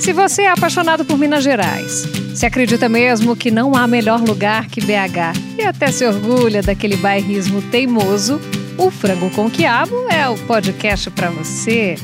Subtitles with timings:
[0.00, 4.66] Se você é apaixonado por Minas Gerais, se acredita mesmo que não há melhor lugar
[4.66, 8.40] que BH e até se orgulha daquele bairrismo teimoso,
[8.78, 11.96] o Frango com Quiabo é o podcast para você.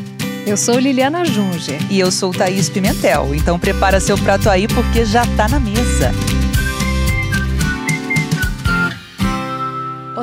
[0.46, 1.78] Eu sou Liliana Junger.
[1.90, 3.34] E eu sou Thaís Pimentel.
[3.34, 6.12] Então prepara seu prato aí porque já tá na mesa.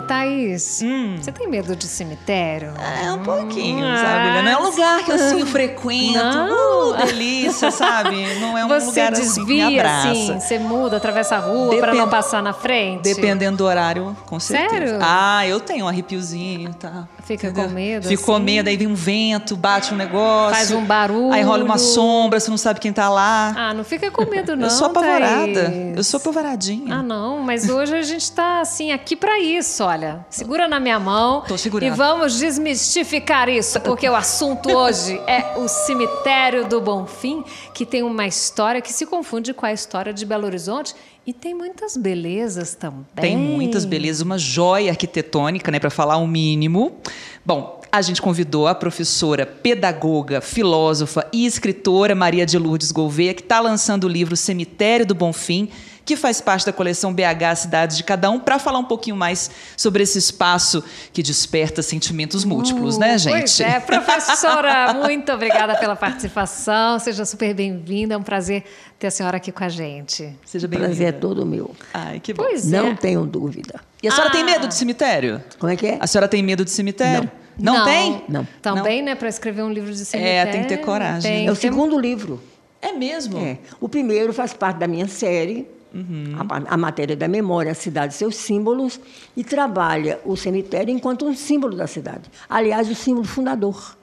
[0.03, 1.17] Thaís, hum.
[1.19, 2.73] você tem medo de cemitério?
[3.03, 4.41] É, um pouquinho, hum, sabe?
[4.43, 6.17] Não é um lugar que eu assim, frequento.
[6.17, 6.91] Não.
[6.91, 8.35] Uh, delícia, sabe?
[8.39, 10.09] Não é um você lugar desvia, assim, me abraça.
[10.09, 11.81] assim, você muda, atravessa a rua Depend...
[11.81, 13.03] para não passar na frente?
[13.03, 14.69] Dependendo do horário, com certeza.
[14.69, 14.99] Sério?
[15.01, 17.07] Ah, eu tenho um arrepiozinho, tá?
[17.23, 17.69] Fica Entendeu?
[17.69, 18.07] com medo?
[18.07, 18.43] Fico com assim?
[18.43, 20.55] medo, aí vem um vento, bate um negócio.
[20.55, 21.33] Faz um barulho.
[21.33, 23.53] Aí rola uma sombra, você não sabe quem tá lá.
[23.55, 24.65] Ah, não fica com medo, não.
[24.65, 25.63] Eu sou apavorada.
[25.63, 25.97] Thaís.
[25.97, 26.95] Eu sou apavoradinha.
[26.95, 30.25] Ah, não, mas hoje a gente tá assim, aqui para isso, olha.
[30.29, 31.41] Segura na minha mão.
[31.41, 31.93] Tô segurando.
[31.93, 37.43] E vamos desmistificar isso, porque o assunto hoje é o cemitério do Bonfim,
[37.73, 41.53] que tem uma história que se confunde com a história de Belo Horizonte e tem
[41.53, 43.05] muitas belezas também.
[43.15, 46.97] Tem muitas belezas, uma joia arquitetônica, né, para falar o mínimo.
[47.45, 53.41] Bom, a gente convidou a professora, pedagoga, filósofa e escritora Maria de Lourdes Gouveia, que
[53.41, 55.69] está lançando o livro Cemitério do Bonfim,
[56.05, 59.49] que faz parte da coleção BH Cidades de Cada Um, para falar um pouquinho mais
[59.77, 63.39] sobre esse espaço que desperta sentimentos múltiplos, né, uh, né, gente?
[63.39, 66.99] Pois é, professora, muito obrigada pela participação.
[66.99, 68.15] Seja super bem-vinda.
[68.15, 68.63] É um prazer
[68.99, 70.33] ter a senhora aqui com a gente.
[70.45, 70.89] Seja bem-vinda.
[70.89, 71.75] Prazer é todo meu.
[71.93, 72.43] Ai, que bom.
[72.43, 72.95] Pois Não é.
[72.95, 73.79] tenho dúvida.
[74.01, 74.33] E a senhora Ah.
[74.33, 75.41] tem medo de cemitério?
[75.57, 75.97] Como é que é?
[75.99, 77.29] A senhora tem medo de cemitério?
[77.57, 78.23] Não, tem?
[78.27, 78.47] Não.
[78.61, 80.49] Também, né, para escrever um livro de cemitério.
[80.49, 81.21] É, tem que ter coragem.
[81.31, 82.41] Tem, É o tem- segundo livro.
[82.81, 83.37] É mesmo?
[83.39, 83.59] É.
[83.79, 86.33] O primeiro faz parte da minha série, Uhum.
[86.67, 88.99] a, a matéria da memória, a cidade seus símbolos,
[89.37, 92.29] e trabalha o cemitério enquanto um símbolo da cidade.
[92.49, 93.95] Aliás, o símbolo fundador.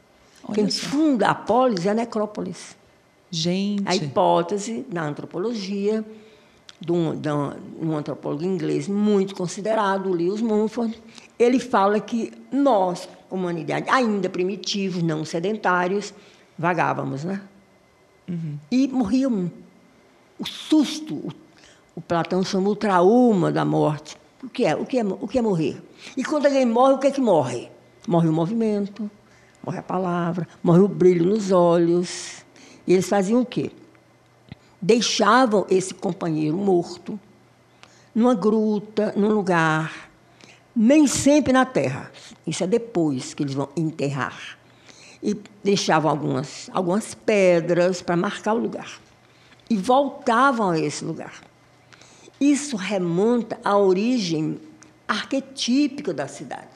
[0.45, 0.89] Olha Quem só.
[0.89, 2.77] funda a polis é a necrópolis.
[3.31, 3.83] Gente.
[3.87, 6.05] A hipótese da antropologia,
[6.81, 10.97] de um, de um- antropólogo inglês muito considerado, Lewis Mumford,
[11.39, 16.15] ele fala que nós, humanidade, ainda primitivos, não sedentários,
[16.59, 17.41] vagávamos, né?
[18.71, 19.51] E morríamos.
[20.39, 21.33] O susto, o,
[22.01, 24.17] o Platão chama o trauma da morte.
[24.43, 24.75] O que é?
[24.75, 25.83] O que é, o que é morrer?
[26.17, 27.71] E quando alguém morre, o que é que morre?
[28.09, 29.11] Morre o movimento,
[29.63, 32.43] morre a palavra, morre o brilho nos olhos.
[32.87, 33.71] E eles faziam o quê?
[34.81, 37.21] Deixavam esse companheiro morto
[38.15, 40.11] numa gruta, num lugar,
[40.75, 42.11] nem sempre na terra.
[42.47, 44.57] Isso é depois que eles vão enterrar.
[45.23, 48.99] E deixavam algumas, algumas pedras para marcar o lugar.
[49.69, 51.50] E voltavam a esse lugar.
[52.41, 54.59] Isso remonta à origem
[55.07, 56.69] arquetípica da cidade.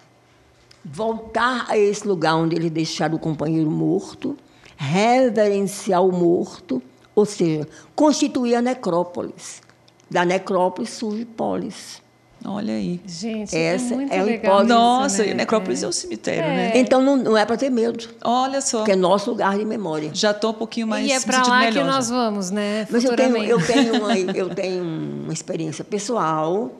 [0.85, 4.37] Voltar a esse lugar onde eles deixaram o companheiro morto,
[4.77, 6.83] reverenciar o morto,
[7.15, 9.63] ou seja, constituir a necrópolis.
[10.11, 12.03] Da necrópolis surge polis.
[12.47, 13.00] Olha aí.
[13.06, 14.65] Gente, Essa é muito é a legal hipótese.
[14.71, 15.31] isso, Nossa, né?
[15.31, 16.56] e necrópolis é o cemitério, É.
[16.56, 16.72] né?
[16.77, 18.78] Então não, não é para ter medo, Olha só.
[18.78, 20.10] porque é nosso lugar de memória.
[20.12, 22.15] Já estou um pouquinho mais E é para lá melhor que nós já.
[22.15, 22.87] vamos, né?
[22.91, 23.50] Mas eu tenho, futuramente.
[23.50, 26.71] eu, tenho uma, eu tenho uma experiência pessoal.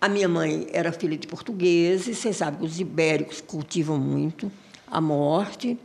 [0.00, 2.18] A minha mãe era filha de portugueses.
[2.18, 4.50] Vocês sabem que os ibéricos cultivam muito
[4.90, 5.78] a morte.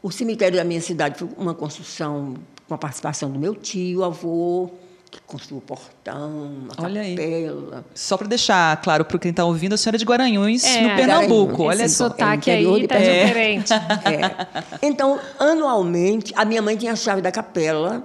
[0.00, 2.34] O cemitério da minha cidade foi uma construção
[2.68, 4.70] com a participação do meu tio, avô,
[5.12, 7.14] que construiu o portão, a Olha aí.
[7.14, 7.84] capela.
[7.94, 10.96] Só para deixar claro para quem está ouvindo, a senhora é de Guaranhões, É, no
[10.96, 11.64] Pernambuco.
[11.64, 12.08] Olha Esse só.
[12.08, 13.26] sotaque é aí tá Pernambuco.
[13.26, 13.72] diferente.
[14.82, 14.86] É.
[14.86, 18.02] Então, anualmente, a minha mãe tinha a chave da capela,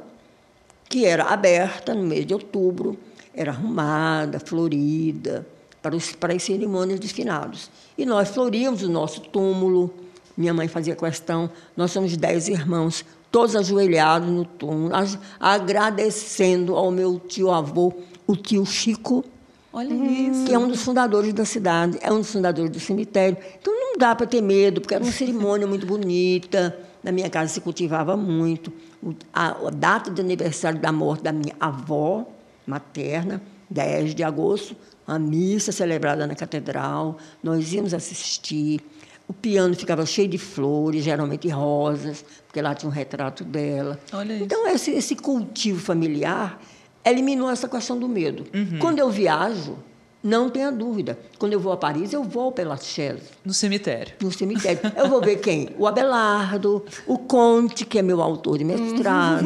[0.90, 2.98] que era aberta no mês de outubro,
[3.34, 5.48] era arrumada, florida,
[5.82, 7.70] para, os, para as cerimônias dos finados.
[7.98, 9.94] E nós floríamos o nosso túmulo.
[10.36, 13.04] Minha mãe fazia questão, nós somos dez irmãos,
[13.38, 17.94] todos ajoelhados no túmulo, ag- agradecendo ao meu tio-avô,
[18.26, 19.24] o tio Chico,
[19.72, 20.46] Olha isso.
[20.46, 23.38] que é um dos fundadores da cidade, é um dos fundadores do cemitério.
[23.62, 26.76] Então não dá para ter medo, porque era uma cerimônia muito bonita.
[27.04, 28.74] Na minha casa se cultivava muito.
[29.04, 32.26] O- A, a data de aniversário da morte da minha avó
[32.66, 33.40] materna,
[33.70, 34.76] 10 de agosto,
[35.06, 38.82] a missa celebrada na catedral, nós íamos assistir.
[39.30, 42.24] O piano ficava cheio de flores, geralmente rosas,
[42.58, 44.00] porque lá tinha um retrato dela.
[44.12, 44.44] Olha isso.
[44.46, 46.60] Então, esse, esse cultivo familiar
[47.06, 48.46] eliminou essa questão do medo.
[48.80, 49.78] Quando eu viajo,
[50.24, 51.18] não tenha dúvida.
[51.38, 54.14] Quando eu vou a Paris, eu vou pela Lachaise, No cemitério.
[54.22, 54.80] no cemitério.
[54.96, 55.70] Eu vou ver quem?
[55.78, 59.46] O Abelardo, o Conte, que é meu autor de mestrado.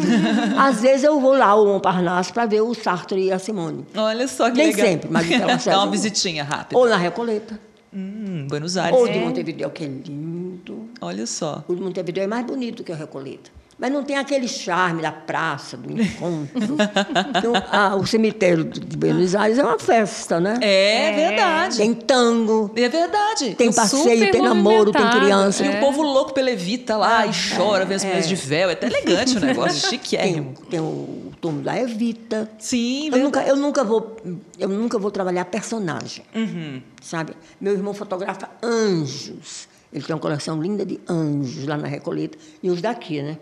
[0.58, 3.86] Às vezes eu vou lá ao Montparnasse para ver o Sartre e a Simone.
[3.96, 4.88] Olha só que Nem legal.
[4.88, 6.80] sempre, mas pela Lachaise Dá eu uma visitinha rápida.
[6.80, 7.60] Ou na Recoleta.
[7.94, 8.98] Hum, Buenos Aires.
[8.98, 10.90] Ou de Montevideo, que é lindo.
[11.02, 11.64] Olha só.
[11.68, 13.50] O de Montevideo é mais bonito que a Recoleta.
[13.82, 16.78] Mas não tem aquele charme da praça, do encontro.
[17.36, 20.60] então, ah, o cemitério de Buenos Aires é uma festa, né?
[20.62, 21.30] É, é.
[21.30, 21.78] verdade.
[21.78, 22.72] Tem tango.
[22.76, 23.56] É verdade.
[23.56, 25.66] Tem passeio, tem namoro, tem criança.
[25.66, 25.74] É.
[25.74, 28.70] E o povo louco pela Evita lá e chora, vê as mulheres de véu.
[28.70, 30.54] É até elegante o negócio, chiquérrimo.
[30.54, 32.48] Tem, tem o túmulo da Evita.
[32.60, 34.16] Sim, eu nunca, eu nunca vou
[34.60, 36.84] Eu nunca vou trabalhar personagem, uhum.
[37.02, 37.34] sabe?
[37.60, 39.71] Meu irmão fotografa anjos.
[39.94, 42.38] Ele tem uma coleção linda de anjos lá na Recoleta.
[42.64, 43.38] E os daqui, né?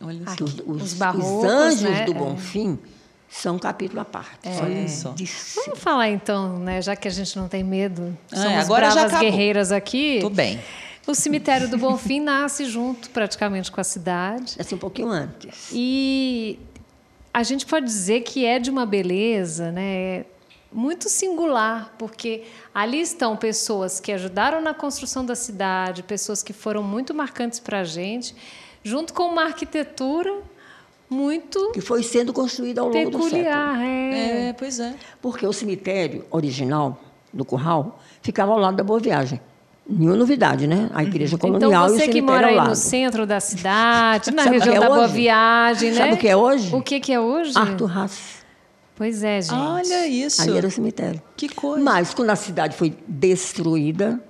[0.00, 0.44] Olha só.
[0.44, 2.04] Os, os, os, barrocos, os anjos né?
[2.04, 2.78] do Bonfim
[3.28, 4.48] são um capítulo à parte.
[4.48, 4.60] É.
[4.62, 5.14] Olha só.
[5.64, 6.82] Vamos falar então, né?
[6.82, 10.18] Já que a gente não tem medo, ah, somos agora bravas já guerreiras aqui.
[10.20, 10.60] Tudo bem.
[11.06, 14.54] O cemitério do Bonfim nasce junto praticamente com a cidade.
[14.56, 15.70] Nasce um pouquinho antes.
[15.72, 16.58] E
[17.32, 20.24] a gente pode dizer que é de uma beleza, né?
[20.74, 22.42] Muito singular, porque
[22.74, 27.80] ali estão pessoas que ajudaram na construção da cidade, pessoas que foram muito marcantes para
[27.80, 28.34] a gente,
[28.82, 30.42] junto com uma arquitetura
[31.08, 33.84] muito que foi sendo construída ao longo peculiar, do século.
[33.84, 34.48] É.
[34.48, 34.94] é, pois é.
[35.22, 36.98] Porque o cemitério original
[37.32, 39.40] do Curral ficava ao lado da Boa Viagem.
[39.86, 40.90] Nenhuma novidade, né?
[40.94, 44.30] A igreja então, colonial então, e o você que mora aí no centro da cidade,
[44.30, 44.96] na região é da hoje?
[44.96, 45.96] Boa Viagem, né?
[45.98, 46.74] Sabe o que é hoje?
[46.74, 47.52] O que, que é hoje?
[47.56, 48.43] Arthur Haas.
[48.96, 49.54] Pois é, gente.
[49.54, 50.42] Olha isso.
[50.42, 51.20] Ali era o cemitério.
[51.36, 51.82] Que coisa.
[51.82, 54.20] Mas quando a cidade foi destruída,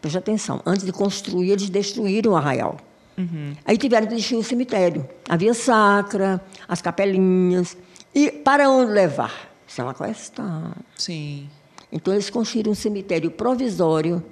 [0.00, 2.76] preste atenção, antes de construir, eles destruíram o arraial.
[3.16, 3.54] Uhum.
[3.64, 5.08] Aí tiveram que destruir o cemitério.
[5.28, 7.76] A via sacra, as capelinhas.
[8.14, 9.50] E para onde levar?
[9.66, 10.72] Isso é uma questão.
[10.96, 11.48] Sim.
[11.90, 14.22] Então eles construíram um cemitério provisório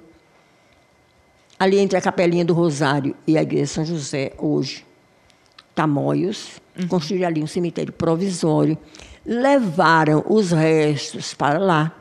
[1.57, 4.85] ali entre a capelinha do Rosário e a igreja de São José, hoje,
[5.73, 6.87] Tamoios, uhum.
[6.87, 8.77] construíram ali um cemitério provisório,
[9.25, 11.91] levaram os restos para lá.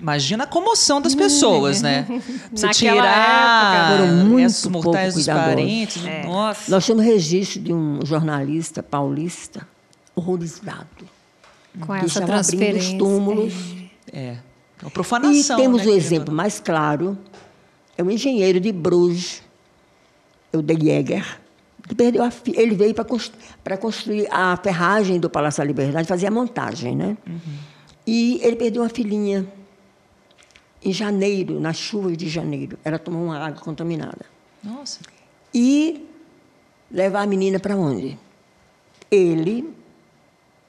[0.00, 2.06] Imagina a comoção das pessoas, né?
[2.52, 6.04] Você Naquela tirar época, foram muito mortais dos parentes.
[6.06, 6.24] É.
[6.24, 6.70] Nossa.
[6.70, 9.66] Nós temos registro de um jornalista paulista
[10.14, 10.86] horrorizado.
[11.80, 12.92] Com essa transferência.
[12.92, 13.52] os túmulos.
[14.12, 14.20] É.
[14.20, 14.38] é
[14.82, 15.58] uma profanação.
[15.58, 17.18] E temos né, o exemplo mais claro
[17.96, 19.42] é um engenheiro de Bruges,
[20.52, 21.40] o de Jäger,
[21.88, 22.60] que perdeu a filha.
[22.60, 27.16] Ele veio para construir a ferragem do Palácio da Liberdade, fazer a montagem, né?
[27.26, 27.40] Uhum.
[28.06, 29.46] E ele perdeu uma filhinha
[30.84, 32.78] em janeiro, nas chuvas de janeiro.
[32.84, 34.24] Ela tomou uma água contaminada.
[34.62, 35.00] Nossa.
[35.52, 36.06] E
[36.90, 38.18] levar a menina para onde?
[39.10, 39.74] Ele,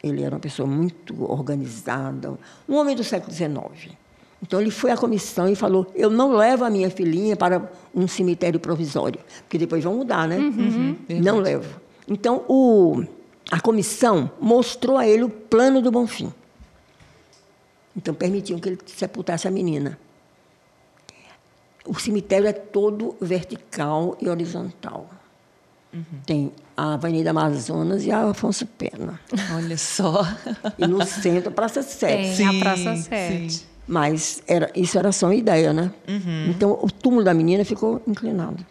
[0.02, 2.38] ele era uma pessoa muito organizada,
[2.68, 3.96] um homem do século XIX.
[4.42, 8.08] Então ele foi à comissão e falou: Eu não levo a minha filhinha para um
[8.08, 10.38] cemitério provisório, porque depois vão mudar, né?
[10.38, 11.80] Uhum, não levo.
[12.08, 13.04] Então o,
[13.52, 16.34] a comissão mostrou a ele o plano do Bonfim.
[17.96, 20.00] Então permitiam que ele sepultasse a menina.
[21.86, 25.10] O cemitério é todo vertical e horizontal.
[25.92, 26.04] Uhum.
[26.26, 29.20] Tem a Avenida Amazonas e a Afonso Pena.
[29.56, 30.24] Olha só.
[30.78, 32.14] E no centro, a Praça 7.
[32.14, 33.52] Tem sim, a Praça 7.
[33.52, 33.66] Sim.
[33.90, 35.92] Mas era, isso era só uma ideia, né?
[36.08, 36.46] Uhum.
[36.52, 38.64] Então, o túmulo da menina ficou inclinado.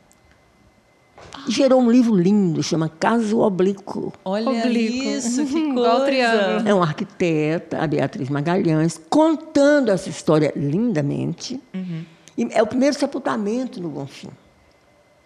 [1.48, 4.12] Gerou um livro lindo, chama Caso Oblíquo.
[4.24, 5.08] Olha Oblíquo.
[5.08, 5.70] isso, que coisa.
[5.70, 6.68] Igual triângulo.
[6.68, 11.60] É uma arquiteta, a Beatriz Magalhães, contando essa história lindamente.
[11.74, 12.04] Uhum.
[12.36, 14.30] E é o primeiro sepultamento no Bonfim.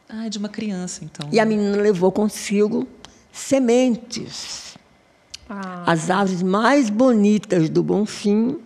[0.08, 1.28] Ah, de uma criança, então.
[1.30, 2.86] E a menina levou consigo
[3.30, 4.74] sementes.
[5.50, 5.82] Ah.
[5.86, 8.58] As árvores mais bonitas do Bonfim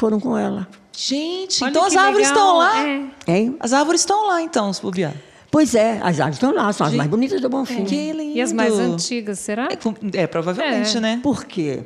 [0.00, 0.66] foram com ela.
[0.96, 2.42] Gente, Olha então as árvores legal.
[2.44, 2.86] estão lá.
[2.88, 3.10] É.
[3.36, 3.56] Hein?
[3.60, 5.14] As árvores estão lá, então, se bobear.
[5.50, 6.98] Pois é, as árvores estão lá, são as Gente.
[6.98, 7.84] mais bonitas do Bonfim.
[7.84, 8.36] Que lindo.
[8.36, 9.68] E as mais antigas, será?
[9.70, 11.00] É, é, provavelmente, É.
[11.00, 11.20] né?
[11.22, 11.82] Por quê?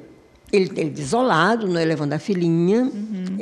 [0.53, 2.91] Ele, ele desolado, não é, levando a filhinha.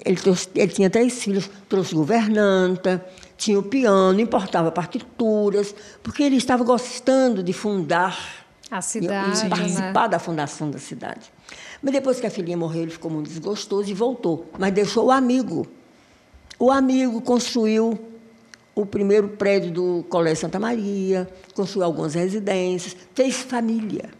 [0.04, 3.04] Ele, trouxe- ele tinha três filhos, trouxe governanta,
[3.36, 8.18] tinha o piano, importava partituras, porque ele estava gostando de fundar
[8.70, 10.08] A e- cidade, e participar né?
[10.08, 11.30] da fundação da cidade.
[11.82, 14.46] Mas depois que a filhinha morreu, ele ficou muito desgostoso e voltou.
[14.58, 15.66] Mas deixou o amigo.
[16.58, 17.98] O amigo construiu
[18.74, 24.10] o primeiro prédio do Colégio Santa Maria, construiu algumas residências, fez família.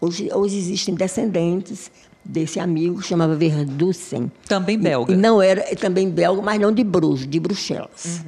[0.00, 1.90] Hoje, hoje existem descendentes
[2.24, 4.30] desse amigo que chamava Verdussen.
[4.48, 5.12] Também belga.
[5.12, 8.22] E, não era é também belga, mas não de Bruges, de Bruxelas.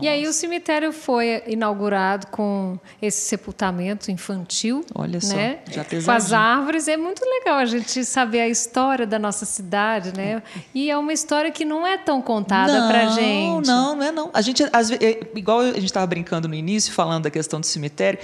[0.00, 4.84] E aí o cemitério foi inaugurado com esse sepultamento infantil.
[4.94, 5.58] Olha só, né?
[5.70, 6.88] já Com as árvores.
[6.88, 10.42] É muito legal a gente saber a história da nossa cidade, né?
[10.74, 13.66] E é uma história que não é tão contada não, pra gente.
[13.66, 14.30] Não, não é não.
[14.32, 17.60] A gente, às ve- é, igual a gente estava brincando no início, falando da questão
[17.60, 18.18] do cemitério,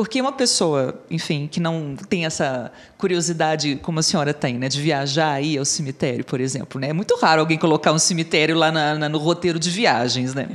[0.00, 4.80] porque uma pessoa, enfim, que não tem essa curiosidade como a senhora tem, né, de
[4.80, 6.88] viajar aí ao cemitério, por exemplo, né?
[6.88, 10.48] É muito raro alguém colocar um cemitério lá na- na- no roteiro de viagens, né?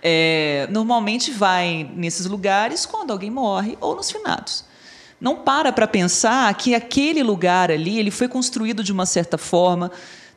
[0.00, 4.64] é, normalmente vai nesses lugares quando alguém morre ou nos finados.
[5.20, 9.90] Não para para pensar que aquele lugar ali ele foi construído de uma certa forma.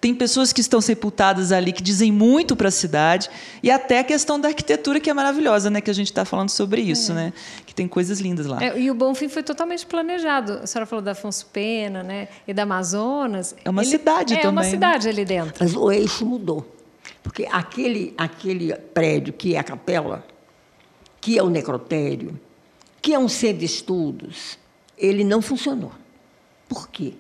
[0.04, 3.30] Tem pessoas que estão sepultadas ali que dizem muito para a cidade
[3.64, 5.80] e até a questão da arquitetura que é maravilhosa, né?
[5.80, 7.16] Que a gente está falando sobre isso, é.
[7.16, 7.34] né?
[7.66, 8.62] Que tem coisas lindas lá.
[8.62, 10.60] É, e o Bonfim foi totalmente planejado.
[10.62, 12.28] A senhora falou da Afonso Pena, né?
[12.46, 13.56] E da Amazonas.
[13.64, 14.48] É uma ele, cidade é, também.
[14.48, 14.70] É uma né?
[14.70, 15.56] cidade ali dentro.
[15.64, 16.70] Mas o eixo mudou.
[17.24, 20.28] Porque aquele, aquele prédio que é a capela,
[21.22, 22.38] que é o necrotério,
[23.02, 24.60] que é um centro de estudos,
[24.98, 25.94] ele não funcionou.
[26.68, 27.14] Por quê?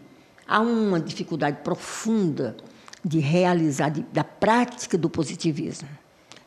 [0.46, 2.58] Há uma dificuldade profunda
[3.03, 5.88] de realizar, de, da prática do positivismo.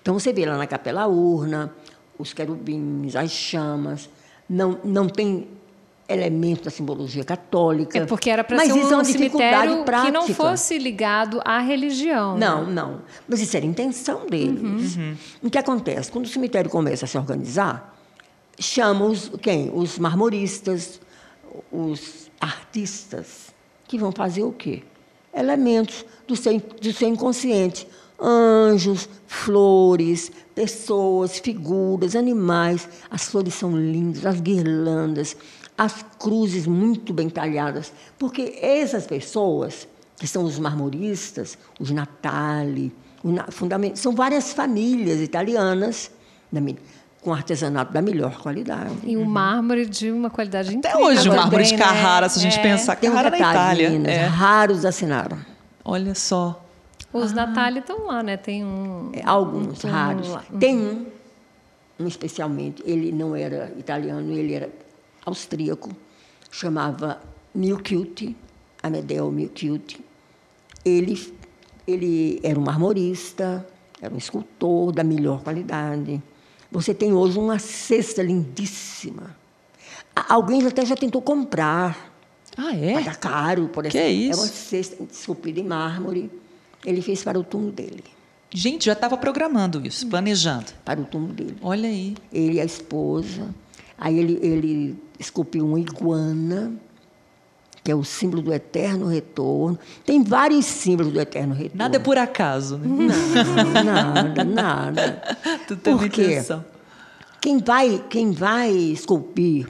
[0.01, 1.75] Então, você vê lá na capela a urna,
[2.19, 4.09] os querubins, as chamas,
[4.49, 5.49] não, não tem
[6.09, 7.99] elemento da simbologia católica.
[7.99, 10.07] É porque era para ser um, é cemitério prática.
[10.07, 12.39] que não fosse ligado à religião.
[12.39, 12.73] Não, né?
[12.73, 13.03] não.
[13.29, 14.97] Mas isso era a intenção deles.
[14.97, 15.03] Uhum.
[15.03, 15.17] Uhum.
[15.43, 16.11] O que acontece?
[16.11, 17.97] Quando o cemitério começa a se organizar,
[18.59, 19.71] chamam os, quem?
[19.75, 21.01] Os marmoristas,
[21.71, 23.53] os artistas,
[23.89, 24.83] que vão fazer o quê?
[25.37, 27.87] Elementos do seu, do seu inconsciente.
[28.19, 32.89] Anjos, flores, pessoas, figuras, animais.
[33.11, 35.37] As flores são lindas, as guirlandas,
[35.77, 39.87] as cruzes muito bem talhadas, porque essas pessoas,
[40.19, 42.93] que são os marmoristas, os Natali,
[43.95, 46.11] são várias famílias italianas
[47.27, 48.95] com artesanato da melhor qualidade.
[49.03, 51.07] E um mármore de uma qualidade Até incrível.
[51.09, 52.29] Até hoje, o mármore de Carrara, né?
[52.29, 52.63] se a gente é.
[52.63, 53.91] pensar, Carrara Tem um na Itália.
[53.91, 54.27] Minas, é.
[54.27, 55.37] Raros assinaram.
[55.85, 56.65] Olha só.
[57.13, 57.35] Os ah.
[57.35, 58.37] Natali estão lá, né?
[58.37, 59.11] Tem um...
[59.13, 60.29] É, alguns, um raros.
[60.29, 60.45] Lá.
[60.61, 61.07] Tem um,
[61.99, 64.71] um especialmente, ele não era italiano, ele era
[65.25, 65.91] austríaco,
[66.49, 67.21] chamava
[67.53, 68.37] Milcute,
[68.81, 69.99] Amedeo Milcute.
[70.85, 71.35] Ele,
[71.89, 73.67] ele era um marmorista,
[74.01, 76.23] era um escultor da melhor qualidade.
[76.71, 79.37] Você tem hoje uma cesta lindíssima.
[80.29, 82.13] Alguém até já tentou comprar.
[82.57, 82.95] Ah, é?
[82.95, 83.99] Pagar caro, por exemplo.
[84.01, 84.41] Que é isso?
[84.41, 86.31] É uma cesta esculpida em mármore.
[86.85, 88.05] Ele fez para o túmulo dele.
[88.51, 90.73] Gente, já estava programando isso, planejando.
[90.85, 91.57] Para o túmulo dele.
[91.61, 92.17] Olha aí.
[92.33, 93.55] Ele e a esposa.
[93.99, 96.73] Aí ele, ele esculpiu uma iguana,
[97.87, 99.79] que é o símbolo do eterno retorno.
[100.05, 101.79] Tem vários símbolos do eterno retorno.
[101.79, 102.89] Nada é por acaso, né?
[102.89, 105.23] Não, nada, nada.
[105.69, 106.65] Tudo tem Porque intenção.
[107.41, 109.69] Quem vai, quem vai esculpir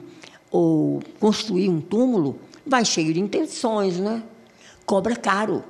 [0.49, 4.23] ou construir um túmulo vai cheio de intenções, né?
[4.83, 5.63] Cobra caro.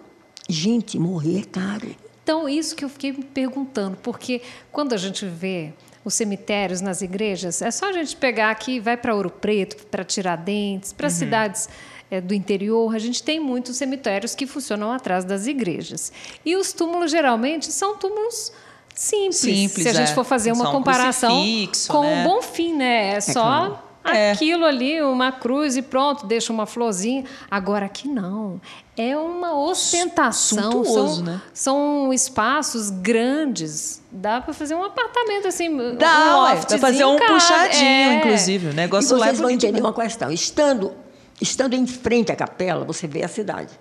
[0.48, 1.94] Gente, morrer é caro.
[2.24, 5.74] Então, isso que eu fiquei me perguntando, porque quando a gente vê
[6.06, 10.06] os cemitérios nas igrejas, é só a gente pegar aqui, vai para Ouro Preto, para
[10.06, 11.14] Tiradentes, para uhum.
[11.14, 11.68] cidades
[12.10, 16.12] é, do interior, a gente tem muitos cemitérios que funcionam atrás das igrejas.
[16.46, 18.52] E os túmulos geralmente são túmulos
[18.96, 19.38] simples.
[19.38, 20.16] simples se a gente é.
[20.16, 21.44] for fazer uma comparação
[21.88, 22.22] com né?
[22.22, 23.14] um bom fim, né?
[23.14, 23.84] É, é só.
[24.10, 24.32] É.
[24.32, 27.26] aquilo ali, uma cruz e pronto, deixa uma florzinha.
[27.52, 28.62] Agora aqui não.
[28.96, 30.72] É uma ostentação.
[30.72, 31.42] Suntuoso, são, né?
[31.54, 34.02] são espaços grandes.
[34.10, 35.76] Dá para fazer um apartamento assim.
[35.98, 38.16] Dá, um dá para fazer um puxadinho, é.
[38.16, 38.70] inclusive.
[38.70, 40.32] O negócio e lá é vocês vão entender uma questão.
[40.32, 40.94] Estando,
[41.42, 43.78] estando em frente à capela, você vê a cidade.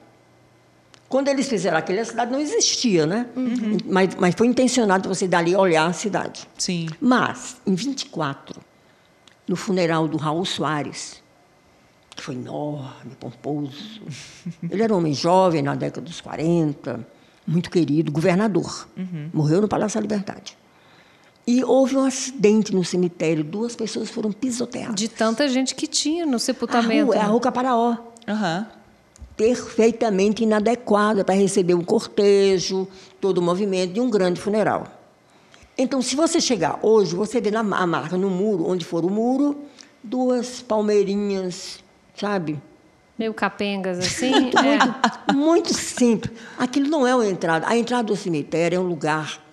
[1.09, 3.27] Quando eles fizeram aquilo, a cidade não existia, né?
[3.37, 3.79] Uhum.
[3.87, 6.49] Mas, mas foi intencionado você dali olhar a cidade.
[6.59, 6.89] Sim.
[7.01, 8.61] Mas, em 24,
[9.47, 11.23] no funeral do Raul Soares,
[12.11, 14.03] que foi enorme, pomposo.
[14.69, 17.07] Ele era um homem jovem, na década dos 40,
[17.47, 18.89] muito querido, governador.
[18.97, 19.31] Uhum.
[19.33, 20.57] Morreu no Palácio da Liberdade.
[21.47, 24.97] E houve um acidente no cemitério, duas pessoas foram pisoteadas.
[24.97, 27.03] De tanta gente que tinha no sepultamento.
[27.03, 27.29] A rua, é a né?
[27.29, 27.97] Rua Caparaó.
[28.27, 28.67] Uhum.
[29.37, 32.89] Perfeitamente inadequada para receber um cortejo,
[33.21, 34.89] todo o movimento de um grande funeral.
[35.79, 39.11] Então, se você chegar hoje, você vê na a marca no muro, onde for o
[39.11, 39.57] muro,
[40.03, 41.79] duas palmeirinhas,
[42.17, 42.61] sabe?
[43.17, 44.31] Meio capengas assim.
[44.31, 44.79] muito, é.
[44.79, 46.37] muito, muito simples.
[46.59, 47.69] Aquilo não é uma entrada.
[47.69, 49.46] A entrada do cemitério é um lugar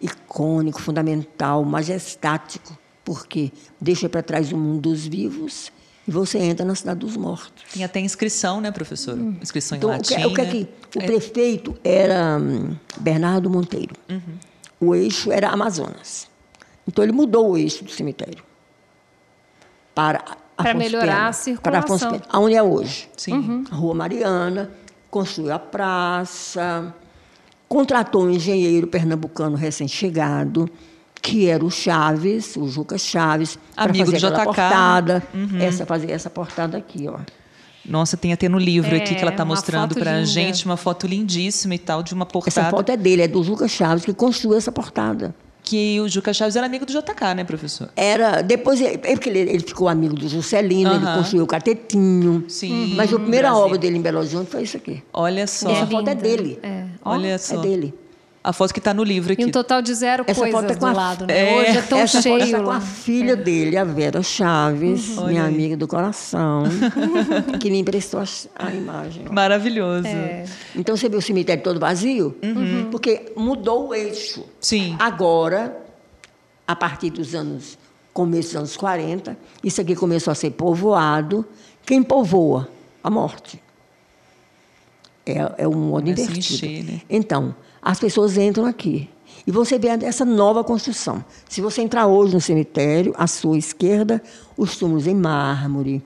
[0.00, 5.70] icônico, fundamental, majestático, porque deixa para trás o mundo dos vivos
[6.06, 7.64] e você entra na cidade dos mortos.
[7.72, 9.16] Tem até inscrição, né, professor?
[9.18, 9.36] Hum.
[9.42, 10.24] Inscrição então, em latim.
[10.24, 11.06] O que, é que o é.
[11.06, 13.94] prefeito era hum, Bernardo Monteiro.
[14.08, 16.28] Uhum o eixo era Amazonas.
[16.88, 18.42] Então ele mudou o eixo do cemitério
[19.94, 20.24] para
[20.56, 22.18] para melhorar Pena, a circulação.
[22.18, 23.08] Para aonde é hoje.
[23.16, 23.32] Sim.
[23.32, 23.64] Uhum.
[23.70, 24.70] A Rua Mariana,
[25.10, 26.94] construiu a praça,
[27.70, 30.68] contratou um engenheiro pernambucano recém-chegado,
[31.22, 34.44] que era o Chaves, o Juca Chaves, para fazer aquela JK.
[34.44, 35.22] portada.
[35.32, 35.58] Uhum.
[35.60, 37.20] Essa fazer essa portada aqui, ó.
[37.88, 40.76] Nossa, tem até no livro é, aqui que ela está mostrando para a gente uma
[40.76, 42.60] foto lindíssima e tal de uma portada.
[42.60, 45.32] Essa foto é dele, é do Lucas Chaves que construiu essa portada.
[45.62, 47.88] Que o Juca Chaves era amigo do JK, né, professor?
[47.94, 52.44] Era, depois, é porque ele, ele ficou amigo do Juscelino, ele construiu o Catetinho.
[52.48, 52.94] Sim.
[52.96, 53.66] Mas a primeira Brasília.
[53.66, 55.02] obra dele em Belo Horizonte foi isso aqui.
[55.12, 55.70] Olha só.
[55.70, 56.58] Essa foto é dele.
[56.62, 56.84] É.
[57.04, 57.56] Olha É só.
[57.60, 57.94] dele.
[58.42, 59.42] A foto que está no livro aqui.
[59.42, 61.38] E um total de zero Essa coisas foto é com do a- lado, né?
[61.38, 61.56] É.
[61.58, 65.28] Hoje é tão Essa foto cheio é com a filha dele, a Vera Chaves, Olha
[65.28, 66.62] minha amiga do coração,
[67.60, 68.24] que me emprestou a,
[68.66, 69.26] a imagem.
[69.30, 70.06] Maravilhoso.
[70.06, 70.46] É.
[70.74, 72.34] Então você viu o cemitério todo vazio?
[72.42, 72.88] Uhum.
[72.90, 74.42] Porque mudou o eixo.
[74.58, 74.96] Sim.
[74.98, 75.76] Agora,
[76.66, 77.76] a partir dos anos,
[78.14, 81.44] começo dos anos 40, isso aqui começou a ser povoado.
[81.84, 82.68] Quem povoa?
[83.04, 83.62] A morte.
[85.26, 86.54] É, é um modo Começa a invertido.
[86.66, 87.00] encher, né?
[87.08, 89.08] Então, as pessoas entram aqui.
[89.46, 91.24] E você vê essa nova construção.
[91.48, 94.22] Se você entrar hoje no cemitério, à sua esquerda,
[94.56, 96.02] os túmulos em mármore,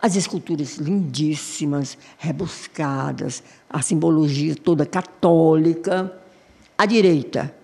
[0.00, 6.12] as esculturas lindíssimas, rebuscadas, a simbologia toda católica.
[6.78, 7.54] À direita,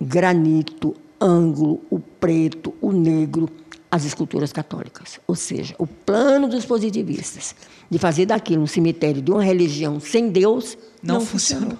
[0.00, 3.48] granito, ângulo, o preto, o negro,
[3.90, 5.18] as esculturas católicas.
[5.26, 7.54] Ou seja, o plano dos positivistas
[7.90, 11.76] de fazer daquilo um cemitério de uma religião sem Deus Não, funcionou.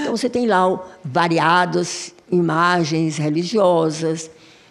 [0.00, 4.30] então você tem lá variadas imagens religiosas,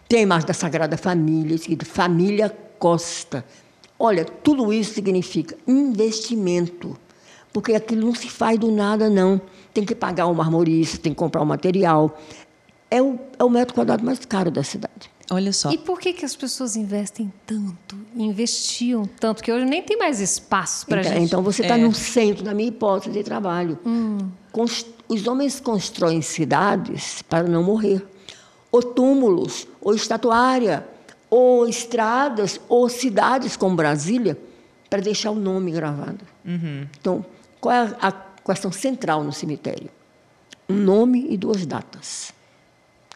[0.09, 3.45] tem a imagem da Sagrada Família, escrito Família Costa.
[3.97, 6.97] Olha, tudo isso significa investimento,
[7.51, 9.41] porque aquilo não se faz do nada, não.
[9.73, 12.17] Tem que pagar o marmorista, tem que comprar o material.
[12.91, 15.09] É o, é o metro quadrado mais caro da cidade.
[15.29, 15.69] Olha só.
[15.71, 20.21] E por que, que as pessoas investem tanto, investiam tanto, que hoje nem tem mais
[20.21, 21.23] espaço para Então, gente?
[21.25, 21.81] então você está É.
[21.81, 23.77] no centro da minha hipótese de trabalho.
[24.51, 28.05] Cons- Os homens constroem cidades para não morrer.
[28.71, 30.85] Ou túmulos, ou estatuária,
[31.29, 34.37] ou estradas, ou cidades como Brasília,
[34.89, 36.19] para deixar o nome gravado.
[36.99, 37.25] Então,
[37.61, 38.07] qual é a
[38.47, 39.89] a questão central no cemitério?
[40.69, 42.31] Um nome e duas datas.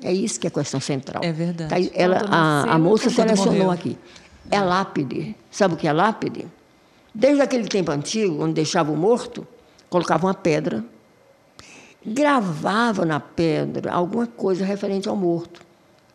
[0.03, 1.23] É isso que é a questão central.
[1.23, 1.69] É verdade.
[1.69, 3.71] Tá ela, a, a moça selecionou morreu.
[3.71, 3.97] aqui.
[4.49, 5.35] É lápide.
[5.49, 6.47] Sabe o que é lápide?
[7.13, 9.45] Desde aquele tempo antigo, onde deixava o morto,
[9.89, 10.83] colocava uma pedra,
[12.05, 15.61] gravava na pedra alguma coisa referente ao morto.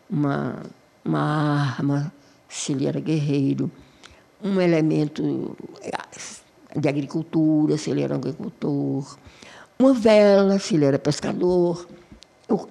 [0.09, 0.63] Uma,
[1.05, 2.13] uma arma,
[2.49, 3.71] se ele era guerreiro,
[4.43, 9.17] um elemento eh, de agricultura, se ele era agricultor,
[9.79, 11.87] uma vela, se ele era pescador.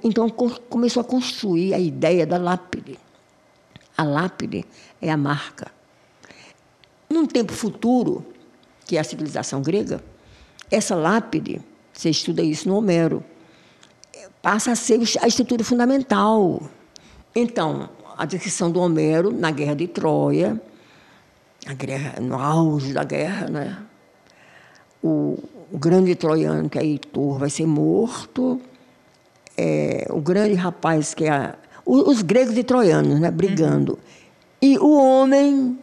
[0.04, 2.98] Então, co- começou a construir a ideia da lápide.
[3.98, 4.66] A lápide
[5.02, 5.72] é a marca.
[7.10, 8.26] Num tempo futuro,
[8.86, 10.04] que é a civilização grega,
[10.72, 11.62] essa lápide,
[11.94, 13.24] você estuda isso no Homero,
[14.42, 16.62] passa a ser a estrutura fundamental.
[17.36, 20.62] Então, a descrição do Homero na Guerra de Troia,
[21.78, 23.78] guerra, no auge da guerra, né?
[25.06, 25.38] o,
[25.72, 28.60] o grande troiano, que é Heitor, vai ser morto.
[29.58, 31.30] É, o grande rapaz, que é.
[31.30, 34.00] a- os gregos e troianos, né, brigando.
[34.62, 35.78] E o homem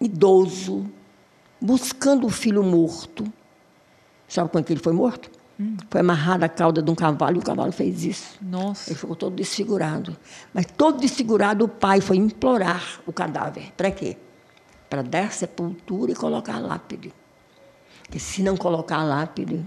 [0.00, 0.86] idoso,
[1.60, 3.24] buscando o filho morto.
[4.28, 5.30] Sabe quando ele foi morto?
[5.90, 8.38] Foi amarrado à cauda de um cavalo e o cavalo fez isso.
[8.42, 8.90] Nossa.
[8.90, 10.16] Ele ficou todo desfigurado.
[10.52, 13.72] Mas todo desfigurado, o pai foi implorar o cadáver.
[13.76, 14.16] Para quê?
[14.90, 17.12] Para dar sepultura e colocar a lápide.
[18.02, 19.64] Porque se não colocar a lápide,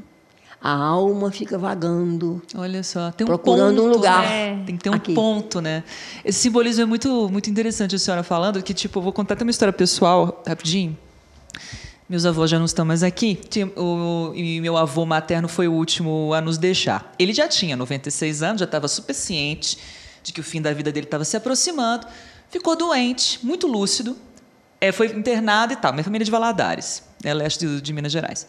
[0.62, 2.42] a alma fica vagando.
[2.56, 4.22] Olha só, tem um Procurando um ponto, lugar.
[4.24, 4.64] né?
[4.66, 5.14] Tem que ter um Aqui.
[5.14, 5.84] ponto, né?
[6.26, 9.44] Esse simbolismo é muito, muito interessante a senhora falando, que tipo, eu vou contar até
[9.44, 10.98] uma história pessoal, rapidinho.
[12.10, 13.40] Meus avós já não estão mais aqui.
[13.76, 17.14] O- e meu avô materno foi o último a nos deixar.
[17.20, 19.78] Ele já tinha 96 anos, já estava super ciente
[20.24, 22.08] de que o fim da vida dele estava se aproximando.
[22.50, 24.16] Ficou doente, muito lúcido.
[24.80, 25.92] É, foi internado e tal.
[25.92, 28.48] Minha família é de Valadares, é leste de, de Minas Gerais.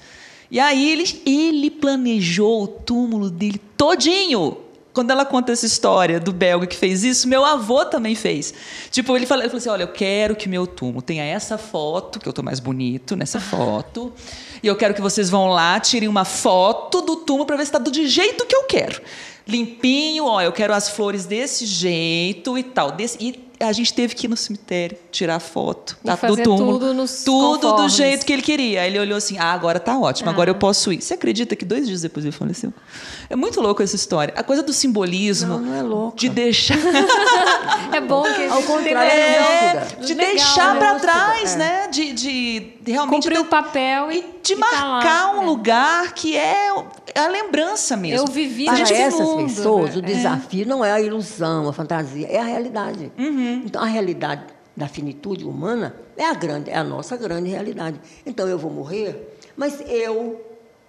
[0.51, 4.59] E aí ele, ele planejou o túmulo dele todinho.
[4.93, 8.53] Quando ela conta essa história do belga que fez isso, meu avô também fez.
[8.91, 12.19] Tipo, ele falou, ele falou assim: olha, eu quero que meu túmulo tenha essa foto,
[12.19, 14.13] que eu tô mais bonito nessa foto.
[14.61, 17.73] E eu quero que vocês vão lá, tirem uma foto do túmulo para ver se
[17.73, 19.01] tá do jeito que eu quero.
[19.47, 22.91] Limpinho, ó, eu quero as flores desse jeito e tal.
[22.91, 26.79] Desse, e a gente teve que ir no cemitério tirar foto E tá, do túmulo.
[26.79, 28.83] tudo nos tudo do jeito que ele queria.
[28.83, 30.53] Aí ele olhou assim: ah, agora tá ótimo, agora Ah.
[30.53, 31.01] eu posso ir.
[31.03, 32.73] Você acredita que dois dias depois ele faleceu?
[33.29, 34.33] É muito louco essa história.
[34.37, 35.49] A coisa do simbolismo.
[35.49, 36.17] Não, não é louca.
[36.17, 36.77] De deixar.
[37.93, 40.01] É bom que a gente Ao contrário, mais é, noção.
[40.05, 40.79] de Legal, deixar né?
[40.79, 41.57] pra Nossa, trás, é.
[41.59, 41.89] né?
[41.89, 43.23] De, de, de realmente.
[43.23, 45.39] Cumprir o papel e, e de e tá marcar lá.
[45.39, 45.47] um É.
[45.47, 46.69] lugar que é
[47.15, 48.27] a lembrança mesmo.
[48.27, 49.99] Eu vivi Para essas mundo, pessoas, né?
[49.99, 53.11] o desafio não é a ilusão, a fantasia, é a realidade.
[53.19, 53.48] Uhum.
[53.65, 54.43] Então, a realidade
[54.77, 58.01] da finitude humana é a grande, é a nossa grande realidade.
[58.25, 60.45] Então, eu vou morrer, mas eu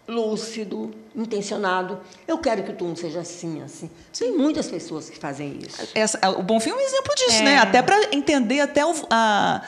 [0.10, 2.00] lúcido, intencionado.
[2.28, 3.90] Eu quero que o turno seja assim, assim.
[4.18, 5.88] Tem muitas pessoas que fazem isso.
[5.94, 7.60] Essa, o Bonfim é um exemplo disso, né?
[7.60, 9.62] Até para entender até o, a,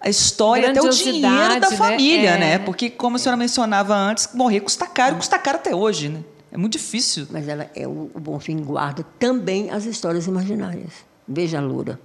[0.00, 1.76] a história, até o dinheiro da né?
[1.76, 2.38] família, É.
[2.38, 2.58] né?
[2.58, 6.22] Porque, como a senhora mencionava antes, morrer custa caro, custa caro até hoje, né?
[6.50, 7.26] É muito difícil.
[7.30, 10.92] Mas ela é o, o Bonfim guarda também as histórias imaginárias.
[11.26, 12.00] Veja a Loura.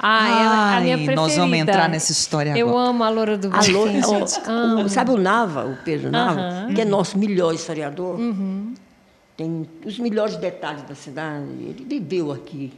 [0.00, 1.20] Ah, ela, a minha preferida.
[1.22, 2.88] nós vamos entrar nessa história Eu agora.
[2.90, 4.04] amo a Loura do A Bonfim, Loura gente.
[4.46, 4.82] o- Amo.
[4.84, 8.18] o- sabe o Nava, o Pedro Nava, que é nosso melhor historiador?
[8.18, 8.74] Uhum.
[9.36, 11.46] Tem os melhores detalhes da cidade.
[11.60, 12.72] Ele viveu aqui,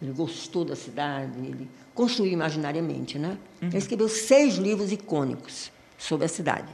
[0.00, 3.36] ele gostou da cidade, ele construiu imaginariamente, né?
[3.60, 6.68] Ele escreveu seis livros icônicos sobre a cidade.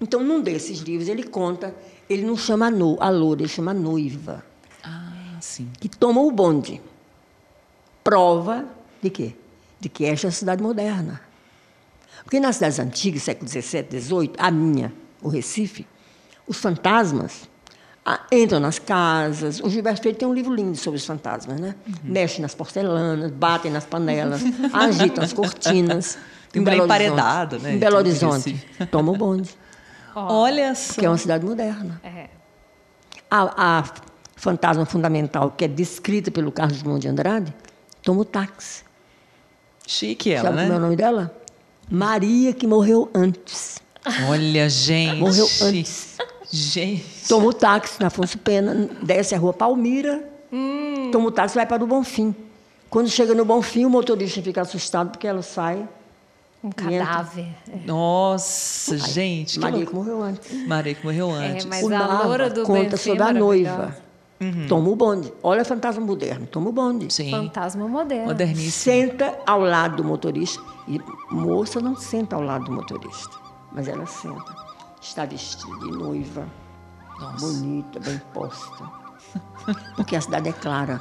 [0.00, 1.74] Então, num desses livros, ele conta,
[2.08, 4.44] ele não chama a, no, a loura, ele chama a noiva,
[4.84, 5.68] Ah, sim.
[5.80, 6.80] que toma o bonde.
[8.04, 8.64] Prova
[9.06, 9.34] de quê?
[9.80, 11.20] De que esta é a cidade moderna.
[12.24, 14.92] Porque nas cidades antigas, século XVII, XVIII, a minha,
[15.22, 15.86] o Recife,
[16.46, 17.48] os fantasmas
[18.32, 19.60] entram nas casas.
[19.60, 21.74] O Gilberto Freire tem um livro lindo sobre os fantasmas, né?
[22.02, 24.40] Mexem nas porcelanas, batem nas panelas,
[24.72, 26.18] agitam as cortinas.
[26.52, 27.70] Tem Em um Belo emparedado, Horizonte.
[27.70, 27.76] né?
[27.76, 29.50] Em Belo Horizonte, toma o bonde,
[30.14, 30.94] Olha só.
[30.94, 32.00] porque é uma cidade moderna.
[32.02, 32.28] É.
[33.30, 33.84] A, a
[34.36, 37.54] fantasma fundamental, que é descrita pelo Carlos Drummond de Andrade,
[38.02, 38.85] toma o táxi.
[39.86, 40.78] Chique ela, Sabe como é o né?
[40.84, 41.34] nome dela?
[41.90, 43.78] Maria, que morreu antes.
[44.28, 45.18] Olha, gente.
[45.20, 46.16] Morreu antes.
[46.50, 47.04] Gente.
[47.28, 50.22] Toma o táxi na Afonso Pena, desce a rua Palmira,
[50.52, 51.10] Hum.
[51.12, 52.34] toma o táxi e vai para o Bonfim.
[52.88, 55.86] Quando chega no Bonfim, o motorista fica assustado porque ela sai.
[56.62, 57.46] Um cadáver.
[57.72, 57.86] É.
[57.86, 59.54] Nossa, gente.
[59.54, 59.90] que Maria louco.
[59.90, 60.66] que morreu antes.
[60.66, 61.64] Maria que morreu antes.
[61.66, 63.96] mas o a Nava loura do conta Benfim é sobre a maravilhosa.
[64.40, 64.68] Noiva.
[64.68, 65.32] Toma o bonde.
[65.42, 66.46] Olha fantasma moderno.
[66.46, 67.12] Toma o bonde.
[67.12, 67.30] Sim.
[67.30, 68.26] Fantasma moderno.
[68.26, 68.70] Moderníssimo.
[68.70, 70.62] Senta ao lado do motorista.
[70.88, 73.36] E moça não senta ao lado do motorista,
[73.72, 74.54] mas ela senta.
[75.00, 76.46] Está vestida de noiva,
[77.40, 78.84] bonita, bem posta.
[79.96, 81.00] Porque a cidade é clara.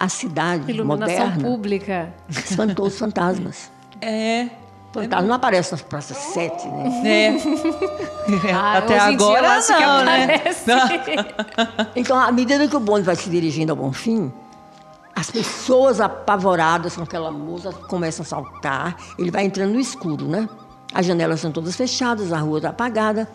[0.00, 2.14] A cidade Iluminação moderna pública.
[2.28, 3.70] espantou os fantasmas.
[4.00, 4.48] É.
[4.92, 7.02] Fantasma não aparece nas praças sete, né?
[7.04, 7.36] É.
[8.54, 10.24] Ah, Até agora que não, né?
[10.36, 10.70] aparece.
[11.96, 14.32] Então, à medida que o bonde vai se dirigindo ao Bonfim,
[15.14, 18.96] as pessoas apavoradas com aquela música começam a saltar.
[19.18, 20.48] Ele vai entrando no escuro, né?
[20.94, 23.28] As janelas estão todas fechadas, a rua está apagada.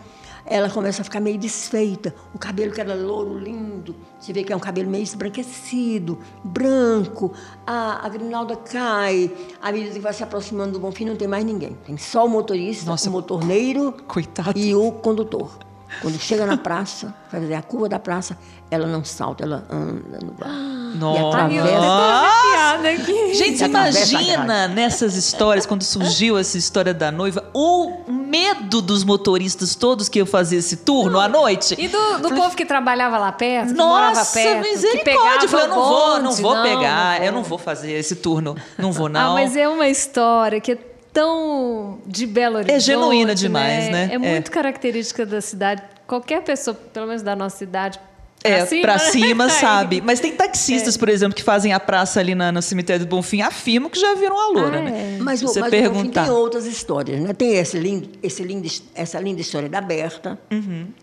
[0.50, 2.14] Ela começa a ficar meio desfeita.
[2.34, 3.94] O cabelo que era louro, lindo.
[4.18, 7.32] Você vê que é um cabelo meio esbranquecido, branco.
[7.66, 9.30] A, a grinalda cai.
[9.60, 11.76] À medida que vai se aproximando do Bonfim, não tem mais ninguém.
[11.84, 13.10] Tem só o motorista, Nossa.
[13.10, 14.58] o motorneiro Coitado.
[14.58, 15.67] e o condutor.
[16.00, 18.36] Quando chega na praça, vai fazer a curva da praça,
[18.70, 20.48] ela não salta, ela anda no bar.
[20.94, 21.38] Nossa.
[21.50, 23.34] eu.
[23.34, 28.80] Gente, E atravessa a imagina nessas histórias, quando surgiu essa história da noiva, o medo
[28.82, 31.74] dos motoristas todos que iam fazer esse turno à noite.
[31.78, 35.04] E do, do povo que trabalhava lá perto, que morava Nossa, perto, que misericórdia.
[35.04, 38.16] pegava Eu falei, eu não vou, não vou pegar, não eu não vou fazer esse
[38.16, 38.56] turno.
[38.76, 39.32] Não vou, não.
[39.32, 40.78] Ah, mas é uma história que é
[41.12, 42.80] tão de Belo Horizonte.
[42.80, 44.08] genuína demais, né?
[44.10, 44.18] É, É.
[44.18, 45.82] muito característica da cidade.
[46.06, 47.98] Qualquer pessoa, pelo menos da nossa cidade,
[48.44, 49.52] É, pra cima, né?
[49.52, 50.00] sabe?
[50.00, 50.98] Mas tem taxistas, É.
[50.98, 54.14] por exemplo, que fazem a praça ali na- no cemitério do Bonfim, afirmam que já
[54.14, 55.16] viram a loura, Ah, né?
[55.16, 55.22] é.
[55.22, 56.24] Mas, você mas o Bonfim perguntar.
[56.24, 57.32] tem outras histórias, né?
[57.34, 60.38] Tem esse lindo, esse lindo, essa linda história da Berta,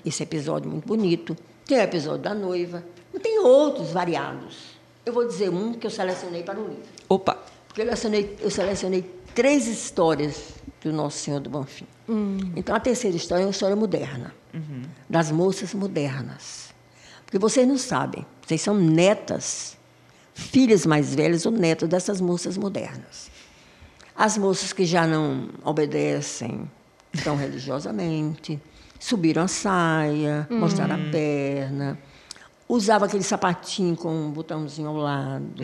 [0.06, 1.36] esse episódio muito bonito.
[1.68, 2.84] Tem o episódio da noiva.
[3.22, 4.76] Tem outros variados.
[5.06, 6.84] Eu vou dizer um que eu selecionei para o livro.
[7.10, 7.38] Opa.
[7.68, 9.06] Porque eu selecionei, eu selecionei
[9.36, 11.86] três histórias do Nosso Senhor do Bonfim.
[12.56, 14.34] Então, a terceira história é uma história moderna,
[15.10, 16.74] das moças modernas.
[17.26, 19.78] Porque vocês não sabem, vocês são netas,
[20.34, 23.30] filhas mais velhas ou netas dessas moças modernas.
[24.16, 26.70] As moças que já não obedecem
[27.24, 28.60] tão religiosamente,
[29.00, 32.00] subiram a saia, mostraram a perna,
[32.68, 35.64] usavam aquele sapatinho com um botãozinho ao lado,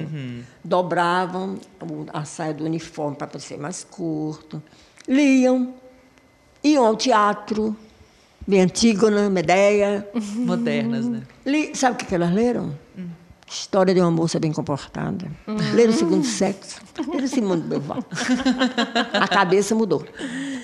[0.63, 4.61] dobravam o- a saia do uniforme para parecer mais curto,
[5.07, 5.73] liam,
[6.63, 7.75] iam ao teatro,
[8.47, 10.07] de Antígona, Medeia.
[10.35, 11.21] Modernas, né?
[11.45, 12.77] Li, sabe o que, que elas leram?
[13.47, 15.29] História de uma moça bem comportada.
[15.73, 16.79] Leram o Segundo Sexo.
[17.11, 17.99] Leram Simone de Beauvoir.
[19.13, 20.05] A cabeça mudou.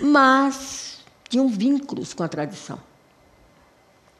[0.02, 2.80] Mas tinham vínculos com a tradição.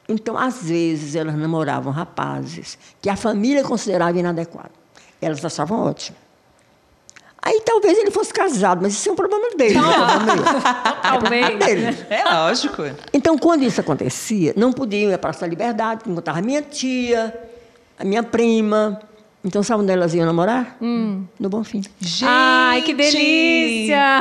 [0.08, 4.70] Então, às vezes, elas namoravam rapazes que a família considerava inadequado.
[5.20, 6.16] Elas achavam ótimo.
[7.40, 9.74] Aí talvez ele fosse casado, mas isso é um problema dele.
[9.74, 11.12] não é.
[11.12, 11.64] Totalmente.
[11.64, 12.06] Dele.
[12.10, 12.82] É lógico.
[13.12, 17.34] Então, quando isso acontecia, não podiam ir à Praça da Liberdade, encontrava minha tia,
[17.98, 19.00] a minha prima,
[19.44, 20.76] Então, sabe onde elas iam namorar?
[20.80, 21.82] No Bonfim.
[22.00, 22.24] Gente!
[22.28, 24.20] Ai, que delícia!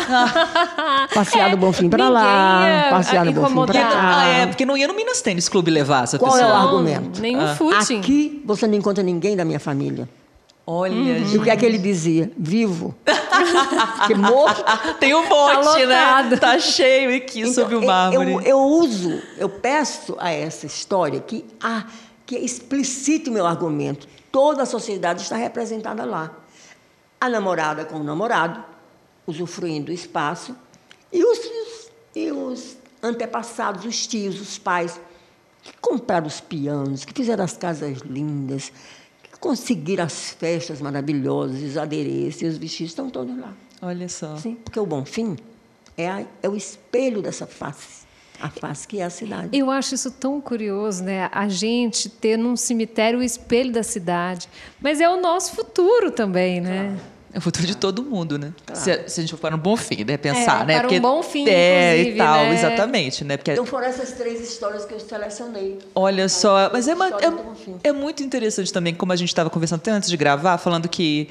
[1.14, 4.18] Passear do Bonfim pra lá, passear do ah, Bonfim pra cá.
[4.20, 6.56] Ah, é, porque não ia no Minas Tênis Clube levar essa Qual é pessoa.
[6.56, 7.20] o Não, argumento?
[7.20, 7.56] Nenhum Ah.
[7.56, 8.00] footing.
[8.00, 10.08] Aqui você não encontra ninguém da minha família.
[10.70, 12.30] Olha, E o que é que ele dizia?
[12.38, 12.94] Vivo.
[13.98, 14.64] Porque morto.
[15.00, 15.86] Tem um monte, né?
[15.86, 16.38] lotado.
[16.40, 18.34] Tá cheio aqui Então, sobre o eu- mármore.
[18.34, 21.86] Eu, eu uso, eu peço a essa história que, ah,
[22.26, 24.08] que explicite o meu argumento.
[24.38, 26.32] Toda a sociedade está representada lá.
[27.20, 28.64] A namorada com o namorado,
[29.26, 30.56] usufruindo do espaço,
[31.12, 31.40] e os,
[32.16, 35.02] e os antepassados, os tios, os pais,
[35.64, 38.72] que compraram os pianos, que fizeram as casas lindas,
[39.24, 43.56] que conseguiram as festas maravilhosas, os adereços, os vestidos estão todos lá.
[43.82, 44.38] Olha só.
[44.38, 45.36] Sim, porque o Bonfim
[45.98, 48.06] é, a- é o espelho dessa face,
[48.42, 49.50] a face que é a cidade.
[49.58, 51.30] Eu acho isso tão curioso, né?
[51.32, 54.48] A gente ter num cemitério o espelho da cidade.
[54.82, 56.98] Mas é o nosso futuro também, né?
[57.34, 58.54] É o futuro de todo mundo, né?
[58.74, 60.18] Se, se a gente for para um bom fim, né?
[60.18, 60.80] Pensar, É, né?
[60.80, 62.54] para um bom fim, É, e tal, né?
[62.54, 63.38] exatamente, né?
[63.38, 65.78] Porque Então foram essas três histórias que eu selecionei.
[65.94, 69.80] Olha só, mas é, uma- é, é muito interessante também, como a gente estava conversando
[69.82, 71.30] até antes de gravar, falando que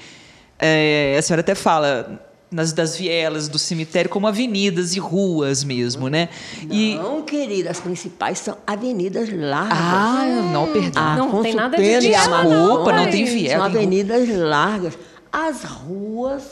[0.58, 6.09] é, a senhora até fala nas, das vielas do cemitério como avenidas e ruas mesmo,
[6.09, 6.28] né?
[6.70, 9.76] E, Não, querida, as principais são avenidas largas.
[9.78, 11.02] ah, não, perdão.
[11.02, 13.64] A Não tem nada de Pena e disso, a não, Desculpa, não mas- tem viela.
[13.70, 14.98] São avenidas largas.
[15.32, 16.42] As ruas,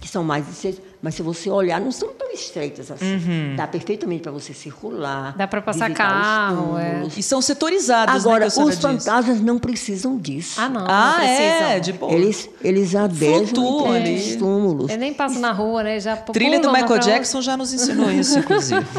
[0.00, 3.16] que são mais estreitas, mas se você olhar, não são tão estreitas assim.
[3.16, 3.56] Uhum.
[3.56, 5.36] Dá perfeitamente para você circular.
[5.36, 7.06] Dá pra passar carro, é.
[7.14, 10.58] E são setorizadas, Agora, né, que a senhora os fantasmas não precisam disso.
[10.58, 10.86] Ah, não.
[10.88, 11.68] Ah, não precisam.
[11.68, 12.10] é, de boa.
[12.10, 14.14] Eles, eles entre ali.
[14.14, 14.88] os túmulos.
[14.88, 16.00] Ele nem passa na rua, né?
[16.00, 18.80] Já Trilha do Michael Jackson já nos ensinou isso, inclusive.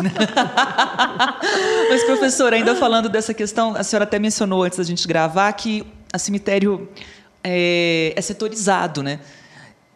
[1.89, 5.83] Mas, professora, ainda falando dessa questão, a senhora até mencionou antes da gente gravar que
[6.13, 6.87] a cemitério
[7.43, 9.19] é, é setorizado, né?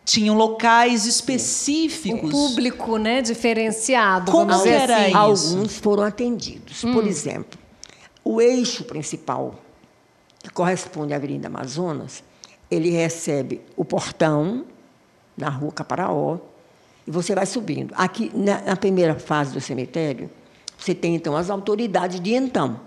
[0.09, 2.29] Tinham locais específicos.
[2.29, 3.21] O público, né?
[3.21, 5.09] Diferenciado, Como vamos dizer era assim.
[5.09, 5.17] isso?
[5.17, 6.81] Alguns foram atendidos.
[6.81, 7.59] Por exemplo,
[8.23, 9.53] o eixo principal,
[10.41, 12.23] que corresponde à Avenida Amazonas,
[12.71, 14.65] ele recebe o portão
[15.37, 16.39] na rua Caparaó
[17.05, 17.93] e você vai subindo.
[17.95, 20.27] Aqui, na, na primeira fase do cemitério,
[20.75, 22.79] você tem, então, as autoridades de então.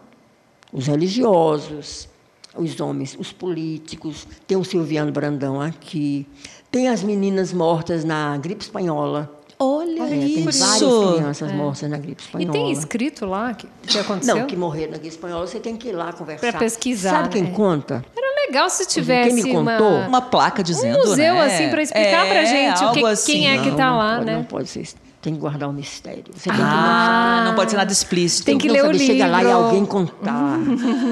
[0.72, 2.08] Os religiosos,
[2.56, 6.26] os homens, os políticos, tem o Silviano Brandão aqui,
[6.72, 9.30] tem as meninas mortas na gripe espanhola.
[9.58, 10.58] Olha É, tem isso!
[10.66, 12.52] várias crianças mortas na gripe E espanhola.
[12.52, 14.34] tem escrito lá que, que aconteceu?
[14.34, 16.50] Não, que morreram na gripe espanhola, você tem que ir lá conversar.
[16.50, 17.50] Pra pesquisar, Sabe quem né?
[17.54, 18.04] conta?
[18.16, 19.72] Era legal se tivesse Quem me uma...
[19.76, 19.98] contou?
[20.08, 21.44] Uma placa dizendo, Um museu, né?
[21.46, 23.32] assim, pra explicar pra gente o que- assim.
[23.32, 24.36] quem é que tá não lá, pode, né?
[24.36, 24.88] Não pode ser.
[25.20, 26.24] Tem que guardar o mistério.
[26.34, 28.44] Você tem que Ah, não pode ser nada explícito.
[28.44, 29.60] Tem que não ler o saber chegar lá e livro.
[29.62, 30.58] alguém contar.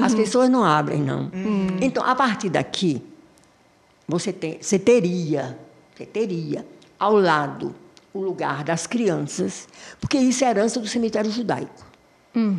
[0.03, 1.31] As pessoas não abrem, não.
[1.79, 3.01] Então, a partir daqui,
[4.17, 5.57] você, tem, você teria,
[5.95, 6.65] você teria
[6.99, 7.73] ao lado
[8.13, 9.67] o lugar das crianças,
[9.99, 11.91] porque isso é herança do cemitério judaico.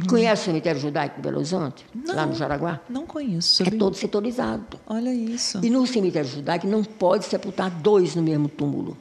[0.07, 1.87] Conhece o cemitério judaico de Belo Horizonte?
[2.07, 2.81] Lá no Jaraguá?
[2.91, 3.63] Não conheço.
[3.63, 4.79] É todo setorizado.
[4.87, 5.61] Olha isso.
[5.63, 8.99] E no cemitério judaico não pode sepultar dois no mesmo túmulo.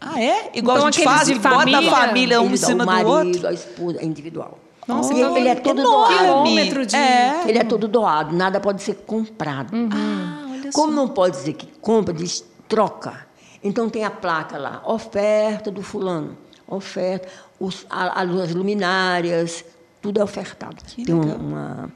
[0.00, 0.50] Ah, é?
[0.54, 2.86] Igual Então, a gente faz, de bota a família, família um Ele em cima o
[2.86, 3.48] do marido, outro.
[3.48, 4.58] a esposa, é individual.
[4.86, 6.70] Nossa, e então ele é todo enorme.
[6.70, 6.96] doado.
[6.96, 7.48] É.
[7.48, 9.72] Ele é todo doado, nada pode ser comprado.
[9.92, 10.37] Ah,
[10.72, 13.26] Como não pode dizer que compra, diz troca.
[13.62, 17.28] Então tem a placa lá, oferta do fulano, oferta,
[17.58, 19.64] os, a- as luminárias,
[20.00, 20.76] tudo é ofertado.
[20.84, 21.36] Que tem um- legal.
[21.38, 21.92] uma,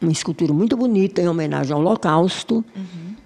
[0.00, 2.64] uma escultura muito bonita em homenagem ao Holocausto.
[2.76, 3.16] Uhum.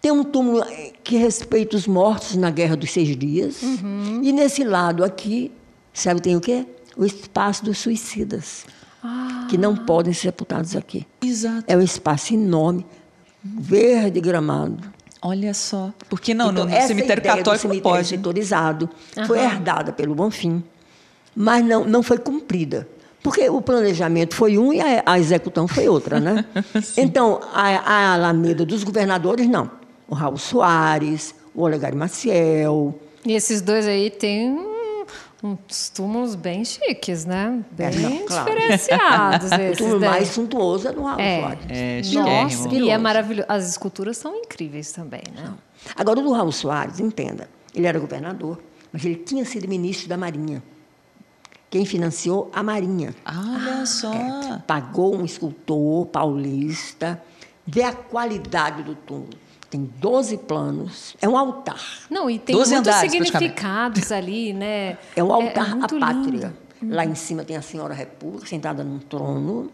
[0.00, 0.64] Tem um túmulo
[1.04, 3.62] que respeita os mortos na Guerra dos Seis Dias.
[3.62, 4.20] Uhum.
[4.22, 5.52] E nesse lado aqui,
[5.94, 6.66] sabe, tem o quê?
[6.96, 8.66] O espaço dos suicidas,
[9.02, 9.46] Ah.
[9.48, 11.06] que não podem ser sepultados aqui.
[11.22, 11.64] Exato.
[11.68, 12.84] É um espaço enorme,
[13.44, 14.78] verde gramado.
[15.20, 15.92] Olha só.
[16.08, 18.08] Porque não, Então, no, no cemitério católico cemitério pode.
[18.08, 18.90] setorizado
[19.26, 20.62] foi herdada pelo Bonfim,
[21.34, 22.88] mas não, não foi cumprida.
[23.22, 26.44] Porque o planejamento foi um e a, a execução foi outra, né?
[26.98, 29.70] então, a, a Alameda dos governadores, não.
[30.08, 34.58] O Raul Soares, o Olegário Maciel, E esses dois aí têm
[35.42, 37.64] uns túmulos bem chiques, né?
[37.72, 38.44] Bem É, não, claro.
[38.50, 40.10] diferenciados o esses túmulo daí.
[40.10, 41.40] mais suntuoso é do Raul É.
[41.40, 41.64] Soares.
[41.68, 43.46] É, Nossa, e é maravilhoso.
[43.48, 45.52] As esculturas são incríveis também, né?
[45.96, 48.60] Agora, o do Raul Soares, entenda, ele era governador,
[48.92, 50.62] mas ele tinha sido ministro da Marinha.
[51.68, 52.50] Quem financiou?
[52.54, 53.14] A Marinha.
[53.26, 54.12] Olha só.
[54.66, 57.20] Pagou um escultor paulista,
[57.66, 59.30] vê a qualidade do túmulo.
[59.72, 61.80] Tem 12 planos, é um altar.
[62.10, 64.98] Não, e tem Doze muitos andares, significados ali, né?
[65.16, 66.54] É um altar à muito pátria.
[66.82, 66.94] lindo.
[66.94, 69.72] Lá em cima tem a Senhora República, sentada num trono.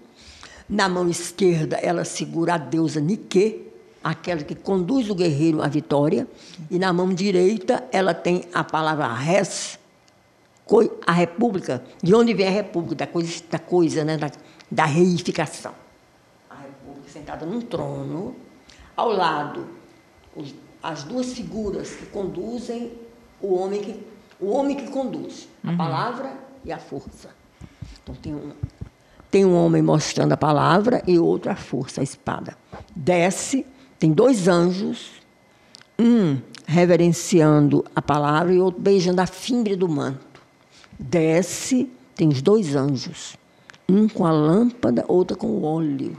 [0.68, 3.66] Na mão esquerda, ela segura a deusa Nike.
[4.04, 6.28] aquela que conduz o guerreiro à vitória,
[6.70, 9.80] e na mão direita ela tem a palavra res,
[11.08, 14.30] a república, de onde vem a república, da coisa, da, coisa né, da,
[14.70, 15.72] da reificação.
[16.48, 18.36] A república sentada num trono,
[18.96, 19.78] ao lado,
[20.38, 22.92] os, as duas figuras que conduzem
[23.40, 24.06] o homem que,
[24.40, 25.76] o homem que conduz, a uhum.
[25.76, 26.32] palavra
[26.64, 27.30] e a força.
[28.02, 28.52] Então tem um,
[29.30, 32.56] tem um homem mostrando a palavra e outro a força, a espada.
[32.94, 33.66] Desce,
[33.98, 35.10] tem dois anjos,
[35.98, 40.40] um reverenciando a palavra e outro beijando a fimbre do manto.
[40.98, 43.36] Desce, tem os dois anjos,
[43.88, 46.16] um com a lâmpada, outro com o óleo.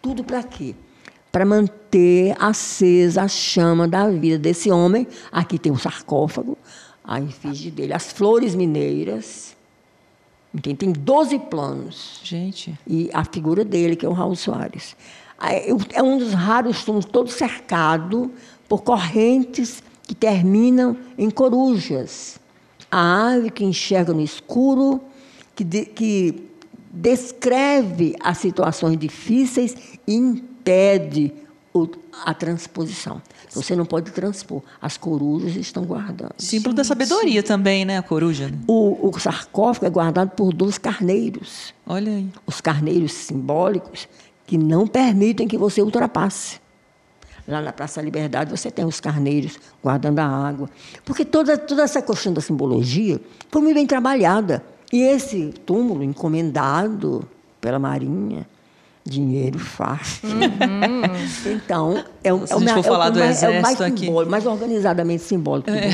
[0.00, 0.74] Tudo para quê?
[1.30, 5.06] Para manter acesa a chama da vida desse homem.
[5.30, 6.56] Aqui tem um sarcófago,
[7.04, 9.56] a efígie dele, as flores mineiras
[10.54, 10.76] Entende?
[10.76, 12.20] Tem 12 planos.
[12.24, 12.78] Gente.
[12.86, 14.96] E a figura dele, que é o Raul Soares.
[15.92, 18.30] É um dos raros túmulos todo cercado
[18.68, 22.40] por correntes que terminam em corujas.
[22.90, 25.00] A ave que enxerga no escuro,
[25.54, 26.48] que, de, que
[26.90, 31.32] descreve as situações difíceis e impede
[32.24, 33.22] a transposição.
[33.52, 34.62] Você não pode transpor.
[34.80, 36.34] As corujas estão guardando.
[36.36, 37.98] Símbolo da sabedoria também, né?
[37.98, 38.48] A coruja.
[38.48, 38.58] Né?
[38.66, 41.72] O, o sarcófago é guardado por dois carneiros.
[41.86, 42.28] Olha aí.
[42.46, 44.08] Os carneiros simbólicos
[44.46, 46.60] que não permitem que você ultrapasse.
[47.46, 50.68] Lá na Praça da Liberdade você tem os carneiros guardando a água.
[51.04, 54.62] Porque toda, toda essa questão da simbologia foi muito bem trabalhada.
[54.92, 57.26] E esse túmulo encomendado
[57.60, 58.46] pela Marinha,
[59.08, 60.28] dinheiro fácil.
[60.28, 61.52] Uhum.
[61.54, 64.06] Então, é, Se é o, for falar é o, do exército é o mais aqui.
[64.06, 65.70] simbólico, mais organizadamente simbólico.
[65.70, 65.90] É.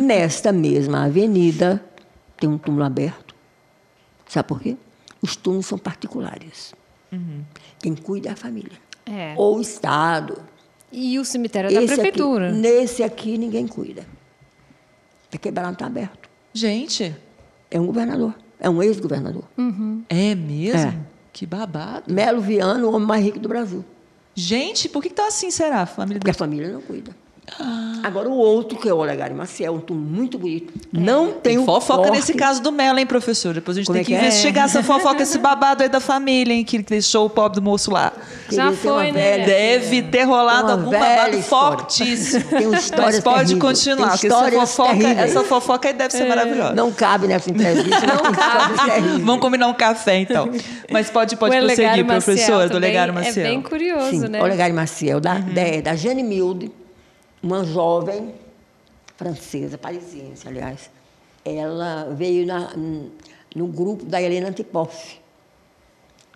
[0.00, 1.82] Nesta mesma avenida
[2.38, 3.34] tem um túmulo aberto.
[4.28, 4.76] Sabe por quê?
[5.22, 6.72] Os túmulos são particulares.
[7.12, 7.42] Uhum.
[7.78, 8.78] Quem cuida é a família.
[9.06, 9.34] É.
[9.36, 10.38] Ou o Estado.
[10.92, 12.48] E o cemitério da Esse prefeitura.
[12.48, 14.04] Aqui, nesse aqui ninguém cuida.
[15.26, 16.28] Está quebrado, está aberto.
[16.52, 17.14] Gente.
[17.70, 18.34] É um governador.
[18.58, 19.44] É um ex-governador.
[19.56, 20.02] Uhum.
[20.08, 20.80] É mesmo?
[20.80, 20.94] É.
[21.40, 22.12] Que babado.
[22.12, 23.82] Melo Viano, o homem mais rico do Brasil.
[24.34, 25.80] Gente, por que está assim, será?
[25.80, 27.16] A família Porque a família não cuida.
[27.58, 28.02] Ah.
[28.04, 31.00] Agora, o outro, que é o Olegário Maciel, um túmulo muito bonito, é.
[31.00, 32.12] não tem o Fofoca porte.
[32.18, 33.54] nesse caso do Melo, hein, professor?
[33.54, 35.98] Depois a gente Como tem é que, que investigar essa fofoca, esse babado aí da
[35.98, 38.12] família, hein, que deixou o pobre do moço lá.
[38.54, 39.44] Já foi, né?
[39.44, 41.78] Deve ter rolado algum babado história.
[41.78, 42.44] fortíssimo.
[42.44, 46.28] Tem Mas pode continuar, porque essa fofoca, essa fofoca aí deve ser é.
[46.28, 46.74] maravilhosa.
[46.74, 48.00] Não cabe nessa entrevista.
[48.06, 49.22] Não cabe.
[49.22, 50.50] Vamos combinar um café, então.
[50.90, 53.46] Mas pode, pode prosseguir, professor, do Olegário Maciel.
[53.46, 54.42] É bem curioso, Sim, né?
[54.42, 55.54] Olegário Maciel, da, uhum.
[55.54, 56.70] da, da Jane Milde,
[57.42, 58.34] uma jovem
[59.16, 60.90] francesa, parisiense, aliás,
[61.44, 62.70] ela veio na,
[63.54, 65.20] no grupo da Helena Antipoff,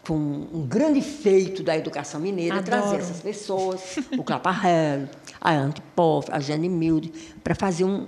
[0.07, 2.67] com um grande feito da educação mineira, Adoro.
[2.67, 5.09] trazer essas pessoas, o Claparel,
[5.41, 7.13] a Antipoff, a Jane Milde,
[7.43, 8.07] para fazer um,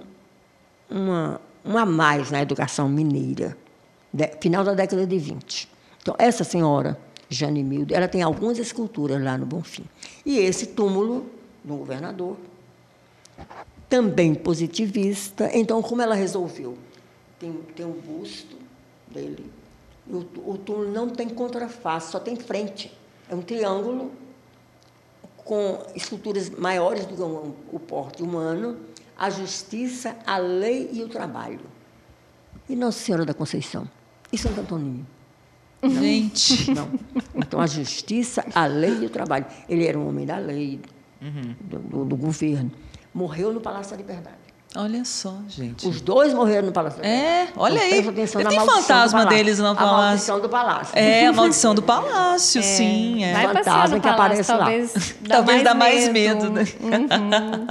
[0.91, 3.57] uma, um a mais na educação mineira,
[4.13, 5.69] de, final da década de 20.
[6.03, 9.85] Então, essa senhora, Jane Milde, ela tem algumas esculturas lá no Bonfim.
[10.25, 11.27] E esse túmulo
[11.65, 12.37] do governador,
[13.89, 15.51] também positivista.
[15.53, 16.77] Então, como ela resolveu?
[17.39, 18.57] Tem, tem um busto
[19.09, 19.51] dele.
[20.09, 22.97] O, o túmulo não tem contraface, só tem frente.
[23.29, 24.12] É um triângulo
[25.37, 27.23] com esculturas maiores do que
[27.73, 28.79] o, porte humano,
[29.16, 31.61] a justiça, a lei e o trabalho.
[32.69, 33.88] E Nossa Senhora da Conceição?
[34.33, 35.07] E Santo Antoninho?
[35.83, 36.73] Gente!
[36.73, 36.90] Não.
[37.35, 39.47] Então, a justiça, a lei e o trabalho.
[39.69, 40.81] Ele era um homem da lei,
[41.23, 41.55] uhum.
[41.61, 42.73] do, do, do governo
[43.16, 44.37] morreu no Palácio da Liberdade.
[44.75, 45.89] Olha só, gente.
[45.89, 47.03] Os dois morreram no Palácio.
[47.03, 48.03] É, olha aí.
[48.13, 49.95] Tem fantasma deles no Palácio.
[49.95, 50.99] A maldição do Palácio.
[50.99, 52.63] É, a maldição do Palácio, é.
[52.63, 53.25] sim.
[53.25, 53.33] É.
[53.33, 55.01] Vai fantasma que aparece talvez lá.
[55.23, 56.65] Dá talvez dá mais medo, né?
[56.81, 57.67] Uhum.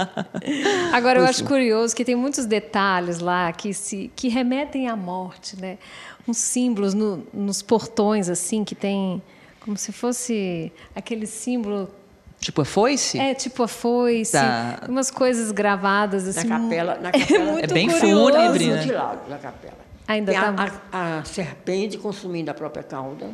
[0.92, 5.60] Agora, eu acho curioso que tem muitos detalhes lá que, se, que remetem à morte,
[5.60, 5.78] né?
[6.26, 9.22] Uns símbolos no, nos portões, assim, que tem
[9.60, 11.88] como se fosse aquele símbolo
[12.46, 13.18] Tipo a foice?
[13.18, 14.30] É, tipo a foice.
[14.30, 14.84] Tá.
[14.88, 16.46] Umas coisas gravadas assim.
[16.46, 16.94] Na capela.
[16.94, 18.76] Na capela é, muito é bem fúnebre, né?
[18.76, 19.78] mutilado na capela.
[20.06, 20.54] Ainda Tem tá...
[20.92, 23.32] a, a, a, serpente consumindo a própria cauda,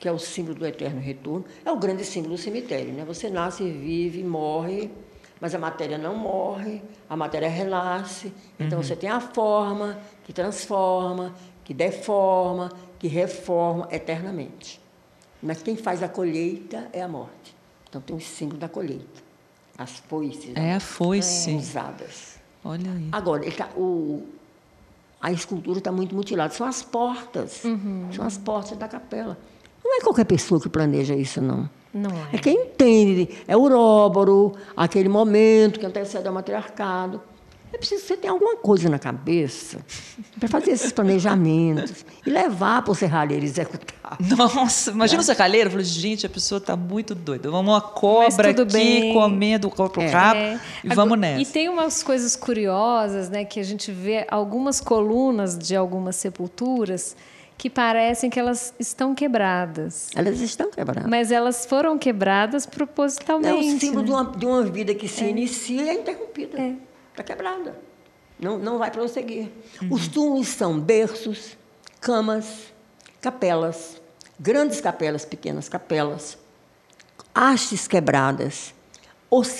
[0.00, 1.44] que é o símbolo do eterno retorno.
[1.62, 3.04] É o grande símbolo do cemitério, né?
[3.06, 4.90] Você nasce, vive, morre,
[5.38, 8.32] mas a matéria não morre, a matéria renasce.
[8.58, 8.82] Então uhum.
[8.82, 14.80] você tem a forma que transforma, que deforma, que reforma eternamente.
[15.42, 17.57] Mas quem faz a colheita é a morte.
[17.88, 19.22] Então tem o símbolo da colheita.
[19.76, 20.52] As foices.
[20.54, 21.54] É a foice.
[21.54, 22.38] Usadas.
[22.64, 23.08] Olha aí.
[23.12, 24.26] Agora, tá, o,
[25.20, 26.52] a escultura está muito mutilada.
[26.52, 27.64] São as portas.
[27.64, 28.08] Uhum.
[28.12, 29.38] São as portas da capela.
[29.84, 31.68] Não é qualquer pessoa que planeja isso, não.
[31.94, 32.36] Não é.
[32.36, 33.28] É quem entende.
[33.46, 37.22] É o Róboro, aquele momento que antecede ao matriarcado.
[37.72, 39.78] É preciso que você tenha alguma coisa na cabeça
[40.40, 44.16] para fazer esses planejamentos e levar para o serralheiro executar.
[44.36, 45.70] Nossa, imagina o serralheiro.
[45.70, 47.50] Falou, gente, a pessoa está muito doida.
[47.50, 49.12] Vamos uma cobra aqui bem.
[49.12, 50.54] comendo o copo rabo É.
[50.82, 51.42] e Agora- vamos nessa.
[51.42, 53.44] E tem umas coisas curiosas, né?
[53.44, 57.14] Que a gente vê algumas colunas de algumas sepulturas
[57.58, 60.08] que parecem que elas estão quebradas.
[60.14, 61.10] Elas estão quebradas.
[61.10, 63.76] Mas elas foram quebradas É propositalmente.
[63.76, 64.04] o símbolo né?
[64.06, 66.58] de, uma, de uma vida que se inicia e é interrompida.
[66.58, 66.72] É.
[67.18, 67.76] Está quebrada.
[68.38, 69.50] Não, não vai prosseguir.
[69.82, 69.88] Uhum.
[69.90, 71.56] Os túmulos são berços,
[72.00, 72.72] camas,
[73.20, 74.00] capelas,
[74.38, 76.38] grandes capelas, pequenas capelas,
[77.34, 78.72] hastes quebradas,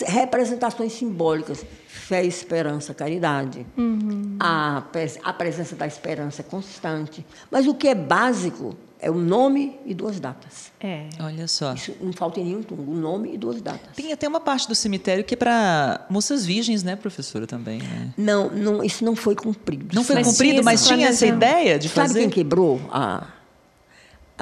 [0.07, 3.67] representações simbólicas, fé, esperança, caridade.
[3.77, 4.37] Uhum.
[4.39, 4.85] A,
[5.25, 7.27] a presença da esperança é constante.
[7.51, 10.73] Mas o que é básico é o nome e duas datas.
[10.81, 11.09] É.
[11.21, 11.73] Olha só.
[11.75, 13.95] Isso não falta em nenhum túmulo, o nome e duas datas.
[13.95, 18.13] Tem até uma parte do cemitério que é para moças virgens, né, professora, também, né?
[18.17, 19.95] Não, não, isso não foi cumprido.
[19.95, 23.27] Não foi Mas cumprido, tinha mas tinha essa ideia de Sabe fazer quem quebrou a,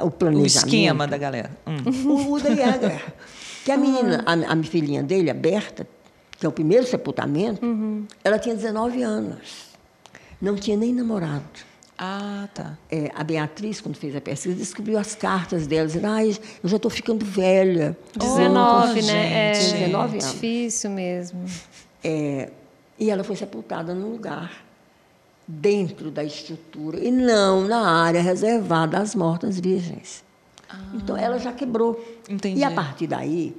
[0.01, 0.43] o planejamento?
[0.43, 1.51] o esquema da galera.
[1.65, 2.09] Hum.
[2.09, 3.13] O Uda Jäger.
[3.63, 5.87] Que a menina, a, a filhinha dele, a Berta,
[6.39, 7.61] que é o primeiro sepultamento,
[8.23, 9.67] ela tinha 19 anos.
[10.41, 11.66] Não tinha nem namorado.
[11.97, 12.77] Ah, tá.
[12.91, 16.29] É, a Beatriz, quando fez a pesquisa, descobriu as cartas dela, dizendo, ai,
[16.63, 17.97] eu já estou ficando velha.
[18.15, 19.51] 19, Oh, né?
[19.51, 19.79] É, gente.
[19.79, 20.31] 19 anos.
[20.31, 21.43] Difícil mesmo.
[22.03, 22.51] É,
[22.99, 24.63] e ela foi sepultada num lugar
[25.47, 30.23] dentro da estrutura e não na área reservada às mortas virgens.
[30.93, 32.03] Então ela já quebrou.
[32.29, 32.59] Entendi.
[32.59, 33.55] E a partir daí,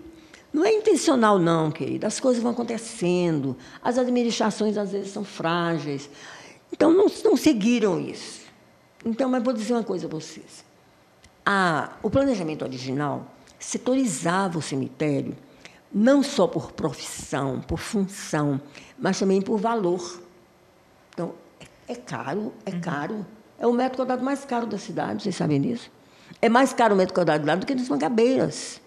[0.52, 2.06] não é intencional não, querida.
[2.06, 3.56] As coisas vão acontecendo.
[3.82, 6.08] As administrações às vezes são frágeis.
[6.72, 8.42] Então não, não seguiram isso.
[9.04, 10.64] Então, mas vou dizer uma coisa a vocês.
[11.44, 13.26] A- o planejamento original
[13.58, 15.36] setorizava o cemitério
[15.92, 18.60] não só por profissão, por função,
[18.98, 20.20] mas também por valor.
[21.14, 21.32] Então,
[21.88, 23.24] é, caro, é caro.
[23.58, 25.90] É o metro quadrado mais caro da cidade, vocês sabem disso?
[26.42, 28.80] É mais caro o metro quadrado lá do que nas mangabeiras.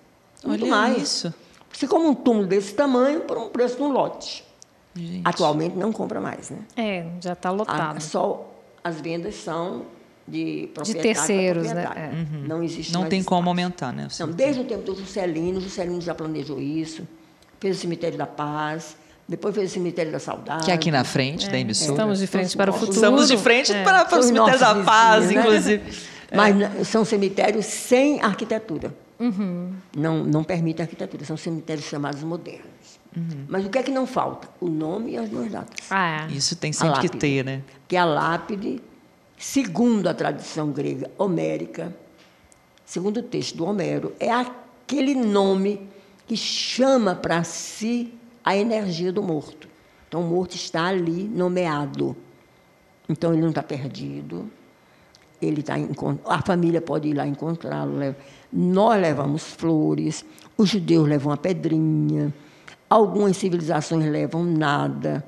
[0.43, 0.97] Muito Olha mais.
[1.01, 1.33] isso.
[1.73, 4.45] Você come um túmulo desse tamanho por um preço de um lote.
[4.95, 5.21] Gente.
[5.23, 6.59] Atualmente não compra mais, né?
[6.75, 8.01] É, já está A- lotado.
[8.01, 8.51] só
[8.83, 9.83] as vendas são
[10.27, 11.83] de proprietário para terceiros, né?
[11.83, 12.17] proprietário.
[12.43, 12.47] É.
[12.47, 13.49] Não existe Não mais tem como espaço.
[13.49, 14.07] aumentar, né?
[14.19, 17.07] Não, desde o tempo do Juscelino, o Juscelino já planejou isso,
[17.59, 18.95] fez o Cemitério da Paz,
[19.27, 20.65] depois fez o Cemitério da Saudade.
[20.65, 21.91] Que é aqui na frente da emissora.
[21.91, 22.91] Estamos de frente para o futuro.
[22.93, 23.83] Estamos de frente É.
[23.83, 25.49] para, para o cemitério da paz, vizinhos, né?
[25.49, 25.81] inclusive.
[26.33, 28.93] Mas n- são cemitérios sem arquitetura.
[29.19, 29.71] Uhum.
[29.95, 32.70] Não, não permitem arquitetura, são cemitérios chamados modernos.
[33.15, 33.45] Uhum.
[33.47, 34.47] Mas o que é que não falta?
[34.59, 35.87] O nome e as duas datas.
[35.89, 36.31] Ah, é.
[36.31, 37.61] Isso tem A sempre que ter, né?
[37.87, 38.81] Que a lápide,
[39.37, 41.93] segundo a tradição grega homérica,
[42.85, 45.89] segundo o texto do Homero, é aquele nome
[46.27, 49.67] que chama para si a energia do morto.
[50.07, 52.15] Então, o morto está ali nomeado.
[53.07, 54.49] Então, ele não está perdido.
[55.41, 55.75] Ele está
[56.25, 58.15] a família pode ir lá encontrá-lo.
[58.51, 60.25] Nós levamos flores,
[60.57, 62.33] os judeus levam a pedrinha,
[62.91, 65.25] algumas civilizações levam nada.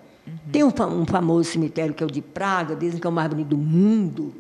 [0.52, 3.30] Tem um, um famoso cemitério que é o de Praga, dizem que é o mais
[3.30, 4.36] bonito do mundo.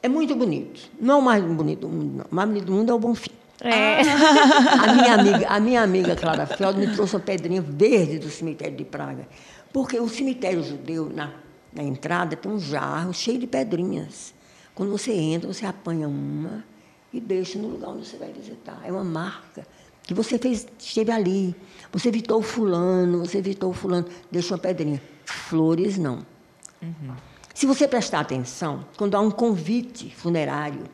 [0.00, 0.88] É muito bonito.
[1.00, 2.24] Não é o mais bonito do mundo, não.
[2.30, 3.30] O mais bonito do mundo é o Bonfim.
[3.60, 4.00] É.
[4.02, 8.76] A minha amiga, a minha amiga Clara Feld me trouxe uma pedrinha verde do cemitério
[8.76, 9.26] de Praga.
[9.72, 11.32] Porque o cemitério judeu, na,
[11.72, 14.32] na entrada, tem um jarro cheio de pedrinhas.
[14.76, 16.64] Quando você entra, você apanha uma
[17.12, 18.80] e deixa no lugar onde você vai visitar.
[18.84, 19.66] É uma marca
[20.02, 21.54] que você fez, esteve ali.
[21.92, 25.00] Você visitou o fulano, você visitou o fulano, deixa uma pedrinha.
[25.24, 26.26] Flores, não.
[27.54, 30.84] Se você prestar atenção, quando há um convite funerário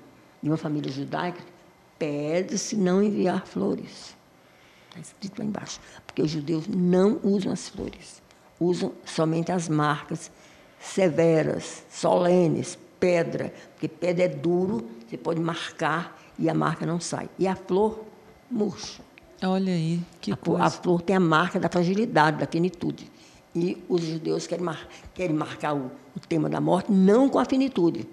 [0.43, 1.41] de uma família judaica,
[1.99, 4.17] pede-se não enviar flores.
[4.89, 5.81] Está escrito lá embaixo.
[6.07, 8.21] Porque os judeus não usam as flores.
[8.59, 10.31] Usam somente as marcas
[10.81, 13.53] severas, solenes, pedra.
[13.73, 17.29] Porque pedra é duro, você pode marcar e a marca não sai.
[17.39, 18.05] E a flor
[18.51, 19.08] murcha.
[19.43, 20.77] Olha aí, que a, flor- coisa.
[20.77, 23.11] a flor tem a marca da fragilidade, da finitude.
[23.55, 27.45] E os judeus querem, mar- querem marcar o, o tema da morte não com a
[27.45, 28.07] finitude,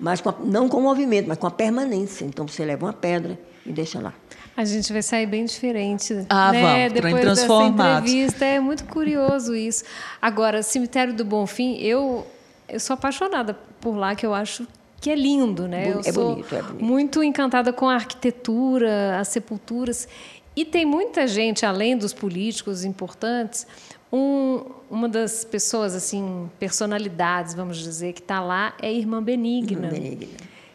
[0.00, 2.24] mas com a- não com o movimento, mas com a permanência.
[2.24, 4.12] Então você leva uma pedra e deixa lá.
[4.56, 6.26] A gente vai sair bem diferente.
[6.28, 6.88] Ah, né?
[6.88, 8.44] vamos, Depois dessa entrevista.
[8.44, 9.84] É muito curioso isso.
[10.20, 12.26] Agora, Cemitério do Bonfim, eu,
[12.68, 14.66] eu sou apaixonada por lá, que eu acho
[15.00, 15.90] que é lindo, né?
[15.90, 16.84] Eu é sou bonito, é bonito.
[16.84, 20.06] muito encantada com a arquitetura, as sepulturas.
[20.54, 23.66] E tem muita gente, além dos políticos importantes,
[24.12, 29.88] um- uma das pessoas, assim, personalidades, vamos dizer, que está lá é a Irmã Benigna
[29.88, 30.28] Benigna.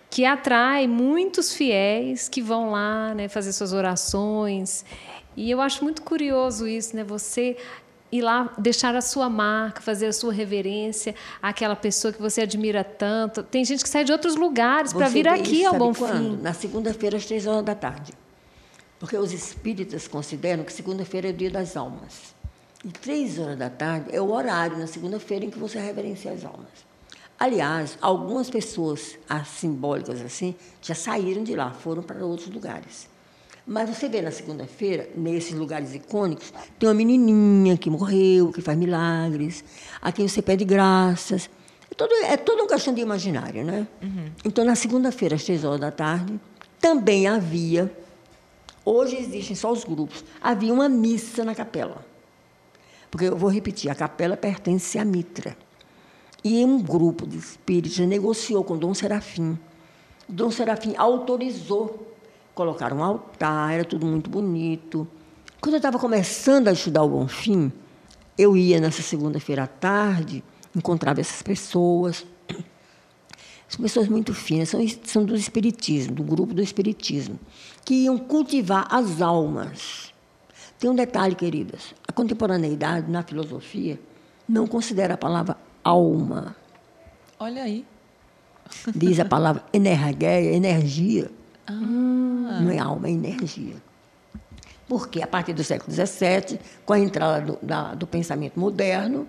[0.10, 4.84] que atrai muitos fiéis que vão lá né, fazer suas orações.
[5.36, 7.04] E eu acho muito curioso isso, né?
[7.04, 7.56] Você
[8.12, 12.84] ir lá deixar a sua marca, fazer a sua reverência àquela pessoa que você admira
[12.84, 13.44] tanto.
[13.44, 16.18] Tem gente que sai de outros lugares para vir aqui ao Bom quando?
[16.18, 16.40] Fim.
[16.42, 18.14] Na segunda-feira, às três horas da tarde.
[19.00, 22.36] Porque os espíritas consideram que segunda-feira é o dia das almas.
[22.84, 26.46] E três horas da tarde é o horário na segunda-feira em que você reverencia as
[26.46, 26.88] almas.
[27.40, 33.08] Aliás, algumas pessoas as simbólicas assim já saíram de lá, foram para outros lugares.
[33.66, 38.78] Mas você vê na segunda-feira, nesses lugares icônicos, tem uma menininha que morreu, que faz
[38.78, 39.64] milagres,
[40.02, 41.50] a quem você pede graças.
[41.92, 43.86] É todo, é todo um questão de imaginário, né?
[44.02, 44.32] Uhum.
[44.46, 46.40] Então, na segunda-feira, às três horas da tarde,
[46.80, 47.92] também havia,
[48.88, 52.06] hoje existem só os grupos, havia uma missa na capela.
[53.12, 55.58] Porque eu vou repetir, a capela pertence à Mitra.
[56.44, 59.58] E um grupo de espíritos negociou com Dom Serafim.
[60.30, 62.08] Dom Serafim autorizou
[62.54, 65.08] colocar um altar, era tudo muito bonito.
[65.60, 67.72] Quando eu estava começando a estudar o Bonfim,
[68.38, 70.44] eu ia nessa segunda-feira à tarde,
[70.76, 72.26] encontrava essas pessoas.
[73.68, 77.38] São pessoas muito finas, são, são do Espiritismo, do grupo do Espiritismo,
[77.84, 80.14] que iam cultivar as almas.
[80.80, 84.00] Tem um detalhe, queridas: a contemporaneidade na filosofia
[84.48, 86.56] não considera a palavra alma.
[87.40, 87.86] Olha aí.
[88.96, 91.32] Diz a palavra energia, energia.
[91.66, 91.74] Ah.
[92.62, 93.76] Não é alma, é energia.
[94.88, 99.28] Porque a partir do século XVII, com a entrada do, da, do pensamento moderno,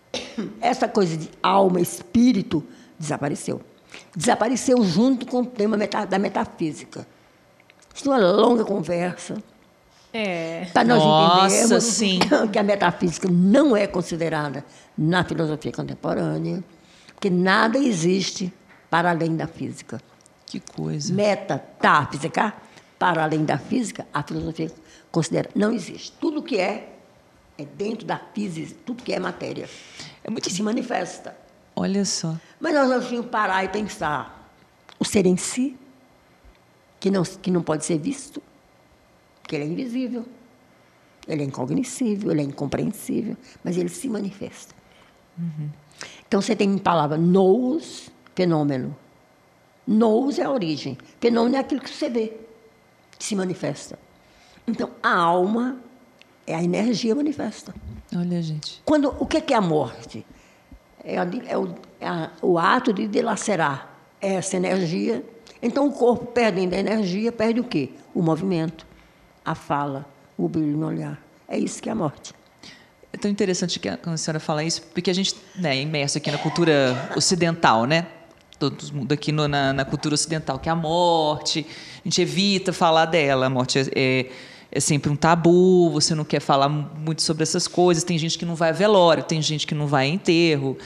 [0.60, 2.64] essa coisa de alma, espírito,
[2.98, 3.60] desapareceu.
[4.14, 7.06] Desapareceu junto com o tema meta, da metafísica.
[7.94, 9.42] Isso é uma longa conversa.
[10.12, 10.66] É.
[10.72, 12.18] Para nós Nossa, entendermos sim.
[12.52, 14.64] que a metafísica não é considerada
[14.96, 16.62] na filosofia contemporânea,
[17.08, 18.52] porque nada existe
[18.90, 20.00] para além da física.
[20.46, 21.12] Que coisa.
[21.12, 22.54] Metatáfísica,
[22.98, 24.70] para além da física, a filosofia
[25.10, 26.12] considera não existe.
[26.12, 26.92] Tudo que é
[27.58, 29.68] é dentro da física, tudo que é matéria.
[30.22, 31.36] É muito que se manifesta.
[31.74, 32.36] Olha só.
[32.60, 34.50] Mas nós temos que parar e pensar
[34.98, 35.76] o ser em si,
[36.98, 38.42] que não, que não pode ser visto,
[39.42, 40.24] que ele é invisível,
[41.28, 44.74] ele é incognoscível, ele é incompreensível, mas ele se manifesta.
[45.38, 45.68] Uhum.
[46.26, 48.96] Então você tem em palavra nous, fenômeno,
[49.86, 50.98] Nous é a origem.
[51.20, 52.36] Fenômeno é aquilo que você vê,
[53.16, 53.98] que se manifesta.
[54.66, 55.78] Então, a alma
[56.44, 57.72] é a energia manifesta.
[58.14, 58.82] Olha, gente.
[58.84, 60.26] Quando, o que é a morte?
[61.04, 63.88] É, a, é, o, é a, o, ato de dilacerar
[64.20, 65.24] essa energia.
[65.62, 67.90] Então, o corpo, perdendo a energia, perde o quê?
[68.14, 68.86] O movimento,
[69.44, 70.04] a fala,
[70.36, 71.20] o brilho no olhar.
[71.48, 72.34] É isso que é a morte.
[73.12, 76.30] É tão interessante que a senhora fala isso, porque a gente né, é imerso aqui
[76.30, 78.06] na cultura ocidental, né?
[78.58, 81.66] todo mundo aqui no, na, na, cultura ocidental, que é a morte.
[82.00, 83.46] A gente evita falar dela.
[83.46, 84.26] A morte é, é,
[84.72, 88.02] é, sempre um tabu, você não quer falar muito sobre essas coisas.
[88.02, 90.76] Tem gente que não vai a velório, tem gente que não vai a enterro,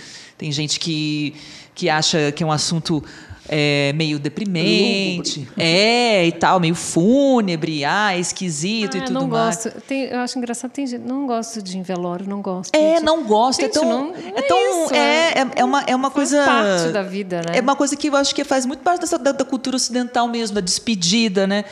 [0.41, 1.35] tem gente que,
[1.75, 3.05] que acha que é um assunto
[3.47, 9.57] é, meio deprimente, é, e tal, meio fúnebre, ah, esquisito ah, e tudo não mais.
[9.65, 9.81] Gosto.
[9.83, 12.75] Tem, eu acho engraçado, tem gente, não gosto de velório, não gosto.
[12.75, 14.99] É, de, não gosto, é gente, é tão, não, é, tão, isso, é,
[15.33, 17.59] é, é, uma, é uma coisa parte da vida, né?
[17.59, 20.27] É uma coisa que eu acho que faz muito parte dessa, da, da cultura ocidental
[20.27, 21.67] mesmo, da despedida, né?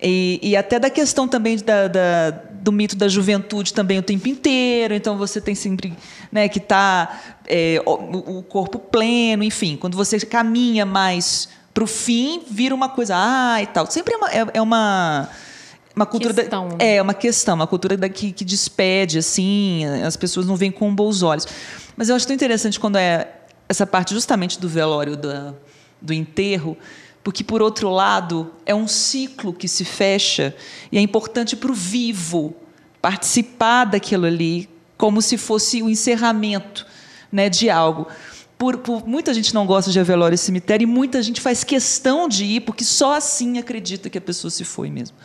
[0.00, 2.30] E, e, até da questão também da, da,
[2.66, 4.92] do mito da juventude também o tempo inteiro.
[4.92, 5.96] Então você tem sempre
[6.32, 9.76] né, que tá é, o, o, corpo pleno, enfim.
[9.76, 13.88] Quando você caminha mais para o fim vira uma coisa, ah, e tal.
[13.88, 15.28] Sempre é uma, é, é uma
[15.94, 16.68] uma cultura questão.
[16.68, 20.72] Da, é uma questão, uma cultura da, que, que despede assim, as pessoas não veem
[20.72, 21.46] com bons olhos.
[21.96, 23.30] Mas eu acho tão interessante quando é
[23.68, 25.54] essa parte justamente do velório da,
[26.02, 26.76] do enterro,
[27.26, 30.54] porque por outro lado é um ciclo que se fecha
[30.92, 32.54] e é importante para o vivo
[33.02, 36.86] participar daquilo ali como se fosse o encerramento,
[37.32, 38.06] né, de algo.
[38.56, 42.28] Por, por, muita gente não gosta de velório e cemitério e muita gente faz questão
[42.28, 45.16] de ir porque só assim acredita que a pessoa se foi mesmo.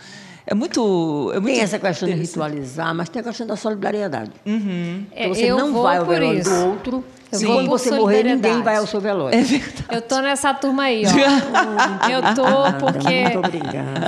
[0.46, 1.32] É muito.
[1.34, 4.32] É muito tem essa questão de ritualizar, mas tem a questão da solidariedade.
[4.46, 5.06] Uhum.
[5.12, 6.50] Então você é, não vai ao velório isso.
[6.50, 7.04] do outro.
[7.32, 7.46] Sim.
[7.46, 9.38] Quando você morrer, ninguém vai ao seu velório.
[9.38, 9.86] É verdade.
[9.90, 11.10] Eu tô nessa turma aí, ó.
[12.12, 12.44] eu tô
[12.80, 13.24] porque.
[13.24, 14.08] Muito obrigada.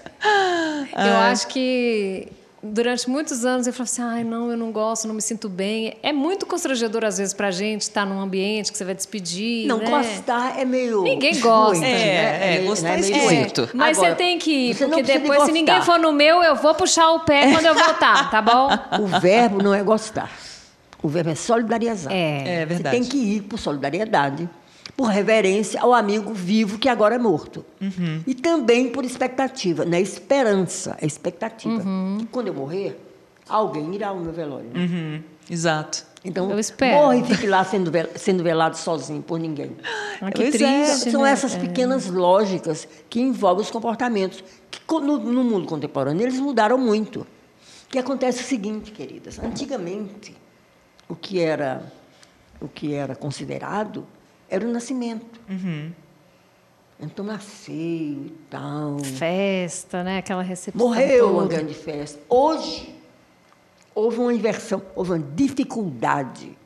[0.97, 2.29] eu acho que
[2.63, 5.97] durante muitos anos eu falava assim, ai, não, eu não gosto, não me sinto bem.
[6.03, 9.67] É muito constrangedor, às vezes, pra gente estar num ambiente que você vai despedir.
[9.67, 9.91] Não, né?
[9.91, 11.03] gostar é meio.
[11.03, 11.85] Ninguém gosta.
[11.85, 13.63] É, é, é, gostar é esquisito.
[13.63, 16.57] É, mas Agora, você tem que ir, porque depois, se ninguém for no meu, eu
[16.57, 18.69] vou puxar o pé quando eu voltar, tá bom?
[18.99, 20.31] O verbo não é gostar.
[21.03, 22.13] O verbo é solidarizar.
[22.13, 22.97] É, é verdade.
[22.97, 24.49] Você tem que ir por solidariedade
[24.99, 27.65] por reverência ao amigo vivo que agora é morto.
[28.27, 31.81] E também por expectativa, na esperança, a expectativa.
[32.19, 33.01] que Quando eu morrer,
[33.49, 34.69] alguém irá ao meu velório.
[34.75, 36.05] Uhum, Exato.
[36.25, 36.97] Então, Eu espero.
[36.97, 39.71] morre e fique lá sendo, vel- sendo velado sozinho por ninguém.
[40.21, 41.13] Ah, que Pois é, triste.
[41.13, 41.31] São né?
[41.31, 47.21] essas pequenas lógicas que envolvem os comportamentos, que no, no mundo contemporâneo eles mudaram muito.
[47.21, 50.35] O que acontece é o seguinte, queridas, antigamente
[51.09, 51.85] o que era
[52.61, 54.05] o que era considerado
[54.49, 55.41] era o nascimento.
[57.01, 58.99] Então nasceu e tal.
[58.99, 60.19] Festa, né?
[60.19, 60.87] Aquela recepção.
[60.87, 61.55] Morreu uma toda.
[61.57, 62.21] grande festa.
[62.29, 62.95] Hoje,
[63.95, 66.57] houve uma inversão, houve uma dificuldade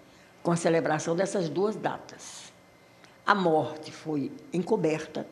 [0.43, 2.53] com a celebração dessas duas datas.
[3.27, 5.27] A morte foi encoberta,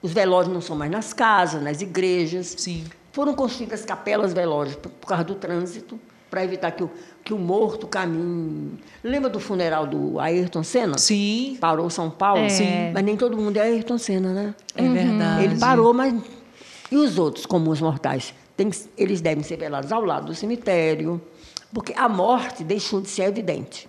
[0.00, 2.54] os velórios não são mais nas casas, nas igrejas.
[2.56, 2.84] Sim.
[3.12, 6.00] Foram construídas capelas velórios por, por causa do trânsito,
[6.32, 6.90] para evitar que o,
[7.22, 8.78] que o morto caminhe.
[9.04, 10.96] Lembra do funeral do Ayrton Senna?
[10.96, 11.58] Sim.
[11.60, 12.40] Parou São Paulo?
[12.40, 12.48] É.
[12.48, 12.90] Sim.
[12.94, 14.54] Mas nem todo mundo é Ayrton Senna, né?
[14.74, 15.44] É verdade.
[15.44, 16.14] Ele parou, mas.
[16.90, 18.32] E os outros comuns mortais?
[18.56, 21.20] Tem eles devem ser velados ao lado do cemitério,
[21.70, 23.86] porque a morte deixou de ser evidente.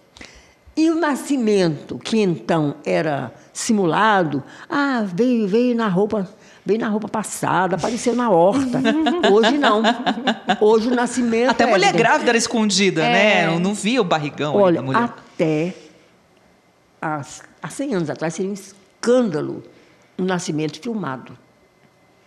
[0.76, 6.28] E o nascimento, que então era simulado, ah, veio, veio na roupa.
[6.65, 8.80] Veio na roupa passada, apareceu na horta.
[9.32, 9.82] Hoje não.
[10.61, 11.49] Hoje o nascimento.
[11.51, 12.01] Até é mulher evidente.
[12.03, 13.11] grávida era escondida, É.
[13.47, 13.53] né?
[13.55, 15.03] Eu não via o barrigão Olha, da mulher.
[15.03, 15.74] até
[17.01, 17.21] há,
[17.61, 19.61] há 100 anos atrás seria um escândalo
[20.17, 21.38] um nascimento filmado.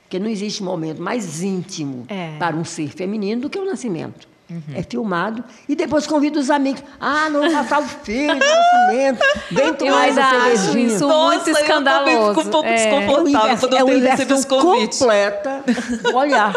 [0.03, 2.37] Porque não existe momento mais íntimo É.
[2.39, 4.29] para um ser feminino do que o nascimento.
[4.49, 4.63] Uhum.
[4.77, 6.81] É filmado e depois convida os amigos.
[7.01, 9.19] Ah, não passar o filho do nascimento.
[9.51, 10.87] Vem Eu tomar essa cervejinha.
[10.95, 12.29] isso Nossa, muito eu escandaloso.
[12.35, 12.75] fico um pouco É.
[12.75, 13.17] desconfortável.
[13.17, 14.99] É uma invers- quando eu é recebo esse convite.
[15.01, 15.65] completa
[16.03, 16.53] do olhar.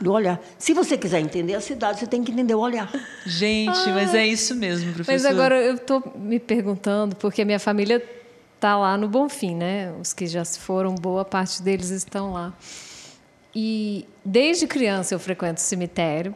[0.00, 0.38] Do olhar.
[0.58, 2.90] Se você quiser entender a cidade, você tem que entender o olhar.
[3.24, 5.12] Gente, mas é isso mesmo, professor.
[5.12, 8.04] Mas agora eu estou me perguntando, porque a minha família
[8.54, 9.94] está lá no Bonfim, né?
[9.98, 12.52] Os que já se foram, boa parte deles estão lá.
[13.54, 16.34] E desde criança eu frequento o cemitério.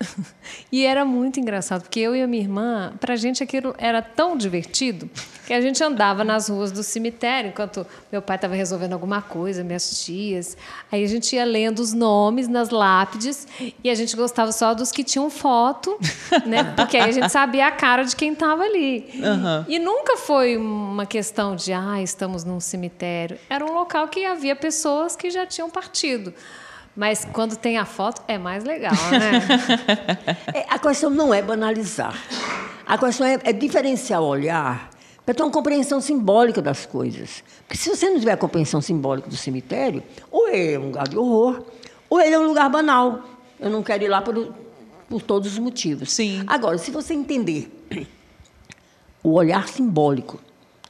[0.70, 4.02] E era muito engraçado, porque eu e a minha irmã, para a gente aquilo era
[4.02, 5.08] tão divertido
[5.46, 9.64] que a gente andava nas ruas do cemitério enquanto meu pai estava resolvendo alguma coisa,
[9.64, 10.58] minhas tias.
[10.92, 13.48] Aí a gente ia lendo os nomes nas lápides
[13.82, 15.98] e a gente gostava só dos que tinham foto,
[16.44, 16.64] né?
[16.76, 19.08] Porque aí a gente sabia a cara de quem estava ali.
[19.22, 19.64] Aham.
[19.68, 23.38] E nunca foi uma questão de, ah, estamos num cemitério.
[23.48, 26.34] Era um local que havia pessoas que já tinham partido.
[26.98, 30.26] Mas quando tem a foto, é mais legal, né?
[30.52, 32.20] É, a questão não é banalizar.
[32.84, 34.90] A questão é, é diferenciar o olhar
[35.24, 37.44] para ter uma compreensão simbólica das coisas.
[37.68, 41.06] Porque se você não tiver a compreensão simbólica do cemitério, ou ele é um lugar
[41.06, 41.62] de horror,
[42.10, 43.22] ou ele é um lugar banal.
[43.60, 44.52] Eu não quero ir lá por,
[45.08, 46.10] por todos os motivos.
[46.10, 46.42] Sim.
[46.48, 47.70] Agora, se você entender
[49.22, 50.40] o olhar simbólico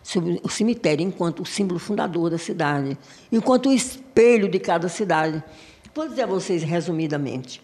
[0.02, 2.96] sobre o cemitério enquanto o símbolo fundador da cidade,
[3.30, 5.44] enquanto o espelho de cada cidade.
[5.94, 7.62] Vou dizer a vocês resumidamente.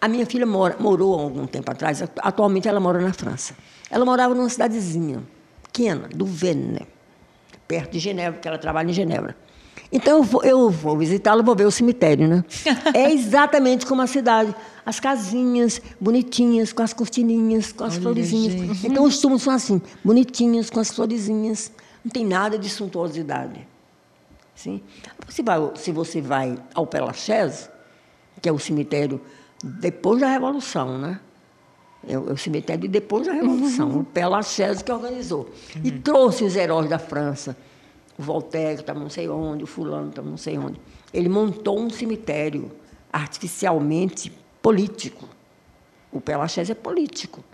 [0.00, 3.54] A minha filha mora, morou há algum tempo atrás, atualmente ela mora na França.
[3.90, 5.22] Ela morava numa cidadezinha
[5.62, 6.86] pequena, do Venne,
[7.66, 9.36] perto de Genebra, porque ela trabalha em Genebra.
[9.92, 12.44] Então eu vou, eu vou visitá-la, vou ver o cemitério, né?
[12.92, 14.54] É exatamente como a cidade.
[14.84, 18.52] As casinhas bonitinhas, com as cortininhas, com as Olha, florezinhas.
[18.52, 18.86] gente.
[18.86, 21.70] Então os túmulos são assim, bonitinhos, com as florezinhas.
[22.04, 23.66] Não tem nada de suntuosidade.
[24.56, 24.82] Sim?
[25.28, 27.68] Se, vai, se você vai ao Père Lachaise,
[28.40, 29.20] que é o cemitério
[29.62, 31.20] depois da Revolução, né?
[32.08, 35.50] É o, é o cemitério de depois da Revolução, o Père Lachaise que organizou.
[35.84, 37.56] E trouxe os heróis da França.
[38.18, 40.80] O Voltaire estava não sei onde, o fulano estava não sei onde.
[41.12, 42.72] Ele montou um cemitério
[43.12, 44.32] artificialmente
[44.62, 45.28] político.
[46.10, 47.44] O Père Lachaise é político.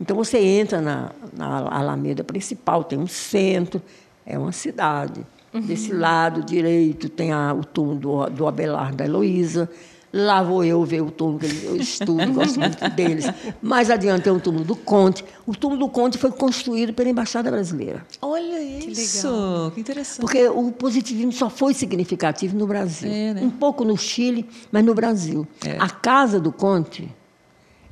[0.00, 3.82] Então você entra na, na Alameda principal, tem um centro,
[4.24, 5.26] é uma cidade.
[5.60, 9.68] Desse lado direito tem a- o túmulo do, do Abelardo da Heloísa.
[10.12, 13.26] Lá vou eu ver o túmulo que eu estudo, gosto muito deles.
[13.60, 15.22] Mais adiante tem o túmulo do Conte.
[15.46, 18.06] O túmulo do Conte foi construído pela Embaixada Brasileira.
[18.22, 20.20] Olha isso, que, interessante.
[20.20, 23.10] Porque o positivismo só foi significativo no Brasil.
[23.10, 23.42] É, né?
[23.42, 25.46] Um pouco no Chile, mas no Brasil.
[25.62, 25.76] É.
[25.78, 27.08] A casa do Conte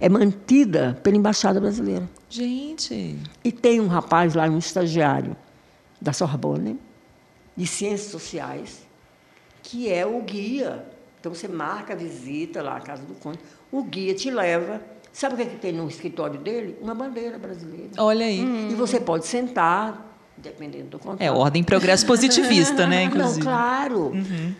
[0.00, 2.08] é mantida pela Embaixada Brasileira.
[2.30, 5.36] Gente, E tem um rapaz lá, um estagiário
[6.00, 6.78] da Sorbonne,
[7.56, 8.82] de Ciências Sociais,
[9.62, 10.84] que é o guia.
[11.20, 13.38] Então você marca a visita lá à Casa do Conde,
[13.72, 14.80] o guia te leva.
[15.12, 16.76] Sabe o que, é que tem no escritório dele?
[16.82, 17.90] Uma bandeira brasileira.
[17.98, 18.40] olha aí.
[18.70, 21.22] E você pode sentar, dependendo do contrato.
[21.22, 23.42] É ordem progresso positivista, né, Não, inclusive.
[23.42, 24.12] claro.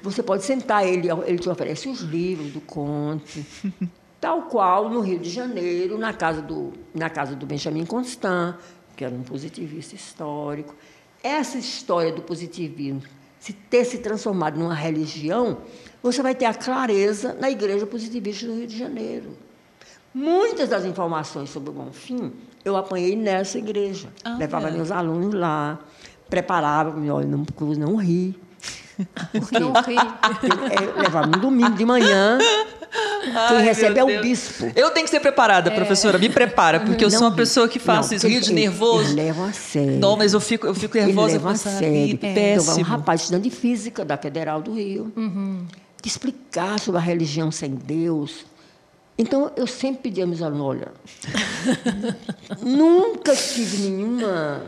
[0.02, 3.44] Você pode sentar, ele, ele te oferece os livros do Conte.
[4.20, 8.54] Tal qual no Rio de Janeiro, na casa do, na casa do Benjamin Constant,
[8.96, 10.74] que era um positivista histórico.
[11.24, 13.02] Essa história do positivismo,
[13.40, 15.58] se ter se transformado numa religião,
[16.02, 19.36] você vai ter a clareza na Igreja Positivista do Rio de Janeiro.
[20.12, 22.32] Muitas das informações sobre o Bonfim
[22.64, 24.08] eu apanhei nessa igreja.
[24.22, 24.70] Ah, Levava é.
[24.70, 25.78] meus alunos lá,
[26.28, 27.44] preparava, olha, não,
[27.78, 28.38] não ri.
[29.32, 29.96] Porque Não ri.
[29.96, 32.38] é, levava no domingo de manhã.
[33.24, 34.70] Quem Ai, recebe é o bispo.
[34.76, 36.18] Eu tenho que ser preparada, professora.
[36.18, 39.04] Me prepara, porque eu sou uma pessoa que faço não, isso, rio de nervoso.
[39.04, 39.98] Eles levam a sério.
[39.98, 41.92] Não, mas eu fico, eu fico nervosa com a essa sério.
[41.94, 42.12] rir.
[42.14, 42.84] Então, um Péssimo.
[42.84, 45.12] rapaz estudando de física da Federal do Rio,
[46.02, 48.44] que explicar sobre a religião sem Deus.
[49.16, 50.88] Então, eu sempre pedi a meus alunos, olha,
[52.60, 54.62] nunca tive nenhuma,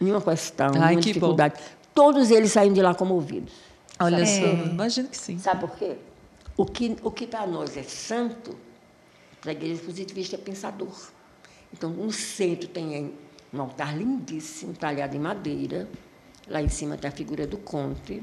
[0.00, 1.02] nenhuma questão, Ai, nenhuma que bom.
[1.12, 1.54] dificuldade.
[1.94, 3.52] Todos eles saíram de lá comovidos.
[3.98, 4.68] Olha Sabe só, quê?
[4.70, 5.38] imagino que sim.
[5.38, 5.96] Sabe por quê?
[6.60, 8.54] O que, o que para nós é santo,
[9.40, 10.94] para a igreja positivista é pensador.
[11.72, 13.14] Então, no centro tem
[13.50, 15.88] um altar lindíssimo, talhado em madeira.
[16.46, 18.22] Lá em cima tem a figura do conte.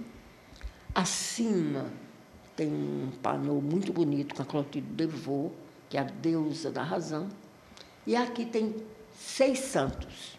[0.94, 1.92] Acima
[2.56, 5.52] tem um painel muito bonito com a Clotilde Devaux,
[5.90, 7.30] que é a deusa da razão.
[8.06, 8.76] E aqui tem
[9.18, 10.38] seis santos.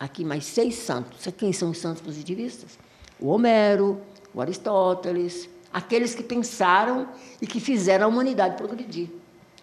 [0.00, 1.24] Aqui mais seis santos.
[1.38, 2.76] Quem são os santos positivistas?
[3.20, 4.02] O Homero,
[4.34, 7.08] o Aristóteles, aqueles que pensaram
[7.42, 9.08] e que fizeram a humanidade progredir.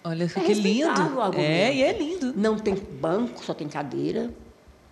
[0.03, 1.21] Olha É que lindo.
[1.37, 2.33] É, e é lindo.
[2.35, 4.29] Não tem banco, só tem cadeira,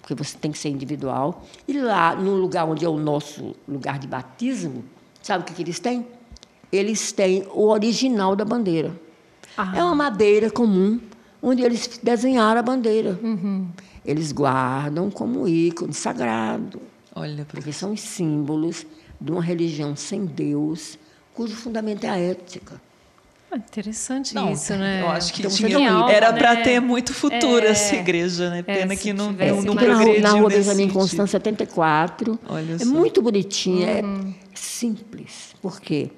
[0.01, 1.43] porque você tem que ser individual.
[1.67, 4.85] E lá, no lugar onde é o nosso lugar de batismo,
[5.21, 6.07] sabe o que, que eles têm?
[6.71, 8.93] Eles têm o original da bandeira.
[9.57, 9.73] Ah.
[9.75, 11.01] É uma madeira comum,
[11.41, 13.19] onde eles desenharam a bandeira.
[14.05, 16.79] Eles guardam como ícone sagrado,
[17.13, 18.85] Olha, porque são os símbolos
[19.19, 20.97] de uma religião sem Deus,
[21.39, 22.81] cujo fundamento é a ética.
[23.49, 25.01] Ah, Interessante Não, isso, né?
[25.01, 26.37] Eu acho que Então, tinha, não- era né?
[26.37, 27.69] para ter muito futuro É.
[27.69, 28.61] essa igreja, né?
[28.61, 30.89] Pena se que não, tivesse não, não progrediu na rua Benjamin.
[30.89, 32.37] Constant 74.
[32.45, 32.85] Olha é só.
[32.85, 34.01] muito bonitinho, é
[34.53, 35.55] simples.
[35.61, 36.09] Por quê?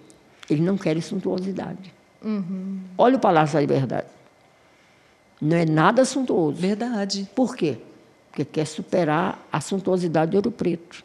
[0.50, 1.94] Eles não querem suntuosidade.
[2.98, 4.08] Olha o Palácio da Liberdade.
[5.40, 6.60] Não é nada suntuoso.
[6.60, 7.30] Verdade.
[7.36, 7.78] Por quê?
[8.32, 11.04] Porque quer superar a suntuosidade de Ouro Preto.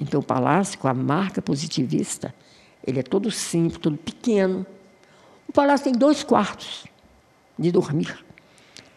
[0.00, 2.32] Então, o palácio, com a marca positivista,
[2.86, 4.64] ele é todo simples, todo pequeno.
[5.48, 6.84] O palácio tem dois quartos
[7.58, 8.16] de dormir.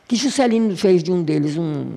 [0.08, 1.96] Que Juscelino fez de um deles um-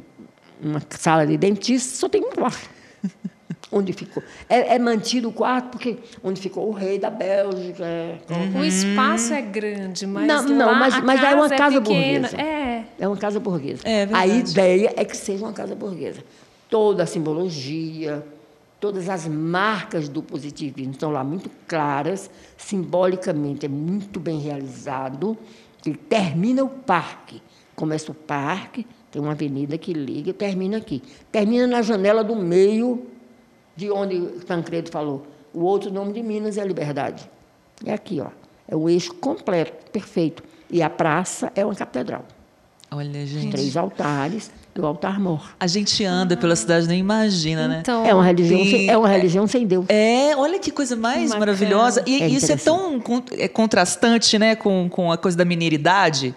[0.63, 2.71] uma sala de dentista, só tem um quarto.
[3.73, 4.23] onde ficou.
[4.49, 7.85] É, é mantido o quarto porque onde ficou o rei da Bélgica.
[7.85, 8.19] é-
[8.57, 12.29] O espaço é grande, mas Não, não, lá mas- a mas é uma casa pequena.
[12.29, 12.41] burguesa.
[12.41, 12.85] É.
[13.01, 13.83] É uma casa burguesa.
[13.85, 16.23] É a ideia é que seja uma casa burguesa.
[16.71, 18.25] Toda a simbologia,
[18.85, 25.39] todas as marcas do positivismo estão lá muito claras, simbolicamente é muito bem realizado.
[25.87, 27.41] Ele termina o parque.
[27.75, 31.03] Começa o parque, tem uma avenida que liga, termina aqui.
[31.33, 33.07] Termina na janela do meio,
[33.75, 35.27] de onde Tancredo falou.
[35.55, 37.27] O outro nome de Minas é a Liberdade.
[37.87, 38.29] É aqui, ó.
[38.69, 40.43] É o eixo completo, perfeito.
[40.69, 42.27] E a praça é uma catedral.
[42.91, 43.51] Olha, gente.
[43.51, 45.55] Três altares e o altar mor.
[45.61, 47.79] A gente anda pela cidade, nem imagina, né?
[47.81, 49.87] Então, É uma religião, Tem- sem, é uma religião sem Deus.
[49.89, 51.39] É, olha que coisa mais Bacana.
[51.41, 52.03] maravilhosa.
[52.07, 53.01] E É isso é tão
[53.39, 56.35] é contrastante, né, com, com a coisa da mineiridade,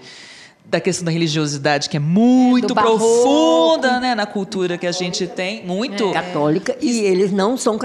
[0.66, 2.98] da questão da religiosidade, que é muito do barroco.
[3.00, 5.66] profunda, né, na cultura que a gente tem.
[5.66, 6.12] Muito.
[6.12, 6.76] Católica.
[6.82, 7.80] E eles não são.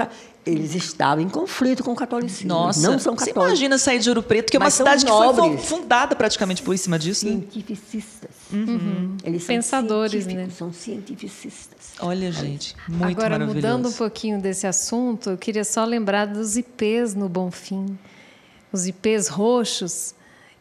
[0.45, 2.49] Eles estavam em conflito com o catolicismo.
[2.49, 3.45] Nossa, não são você católicos.
[3.59, 6.99] imagina sair de Ouro Preto, que é uma cidade que foi fundada praticamente por cima
[6.99, 7.25] disso.
[7.25, 7.31] né?
[7.49, 8.31] Cientificistas.
[9.23, 10.49] Eles são Pensadores, né?
[10.49, 11.93] São cientificistas.
[11.99, 13.55] Olha, gente, muito Agora, maravilhoso.
[13.55, 17.97] mudando um pouquinho desse assunto, eu queria só lembrar dos ipês no Bonfim.
[18.71, 20.13] Os ipês roxos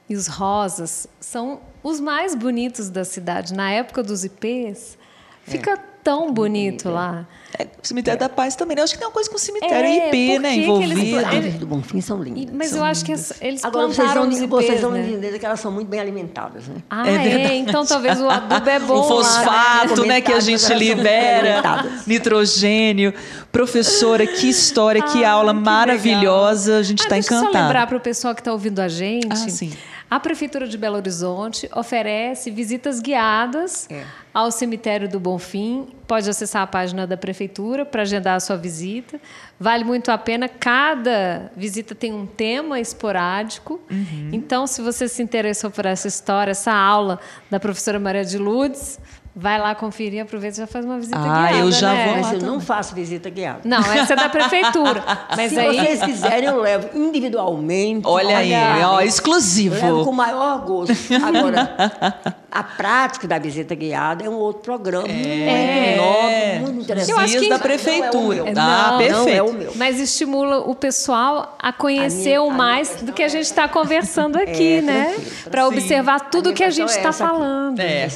[0.08, 3.52] e os rosas são os mais bonitos da cidade.
[3.52, 4.96] Na época dos ipês,
[5.44, 7.26] fica tão bonito lá.
[7.58, 8.80] É, o cemitério da Paz também, né?
[8.80, 11.20] Eu acho que tem uma coisa com o cemitério É, IP, né, envolvido.
[11.34, 12.54] eles- do Bonfim são lindas.
[12.54, 15.00] mas eu acho que es- eles Agora, vocês plantaram vão, os ipês, vocês vão né?
[15.06, 16.76] entender que elas são muito bem alimentadas, né?
[16.88, 17.54] Ah, É é, verdade.
[17.56, 21.62] Então talvez o adubo é bom o lá, fosfato, né, que a gente são libera,
[22.06, 23.12] nitrogênio.
[23.50, 26.78] Professora, que história, que aula que maravilhosa.
[26.78, 27.52] A gente Ah, está deixa eu encantado.
[27.58, 29.26] só lembrar para o pessoal que está ouvindo a gente.
[29.30, 29.72] Ah, sim.
[30.12, 34.04] A Prefeitura de Belo Horizonte oferece visitas guiadas É.
[34.34, 35.88] ao cemitério do Bonfim.
[36.06, 39.18] Pode acessar a página da Prefeitura para agendar a sua visita.
[39.58, 40.50] Vale muito a pena.
[40.50, 43.80] Cada visita tem um tema esporádico.
[43.90, 44.28] Uhum.
[44.34, 47.18] Então, se você se interessou por essa história, essa aula
[47.50, 49.00] da professora Maria de Lourdes,
[49.34, 51.56] vai lá conferir, aproveita e já faz uma visita Ah, guiada.
[51.58, 52.04] eu já né?
[52.06, 53.60] vou Mas eu não faço visita guiada.
[53.64, 55.02] Não, essa é da Prefeitura.
[55.36, 55.76] Mas Se aí.
[55.76, 58.06] vocês quiserem, eu levo individualmente.
[58.06, 58.52] Olha aí,
[58.84, 59.74] ó, exclusivo.
[59.74, 60.92] Levo com o maior gosto.
[61.24, 61.74] Agora,
[62.52, 65.08] a prática da visita guiada é um outro programa.
[65.08, 65.96] É.
[65.96, 67.10] Muito nobre, muito interessante.
[67.10, 68.44] Eu acho que- da Não é o prefeitura.
[68.44, 68.46] meu.
[68.48, 68.52] ah,
[68.92, 69.18] Não, perfeito.
[69.18, 69.72] não é o meu.
[69.76, 73.28] Mas estimula o pessoal a conhecer A minha- o a mais minha do que a
[73.28, 75.16] gente está conversando aqui, É, né?
[75.50, 77.18] Para observar tudo que a gente é está aqui.
[77.18, 77.80] falando.
[77.80, 78.08] É.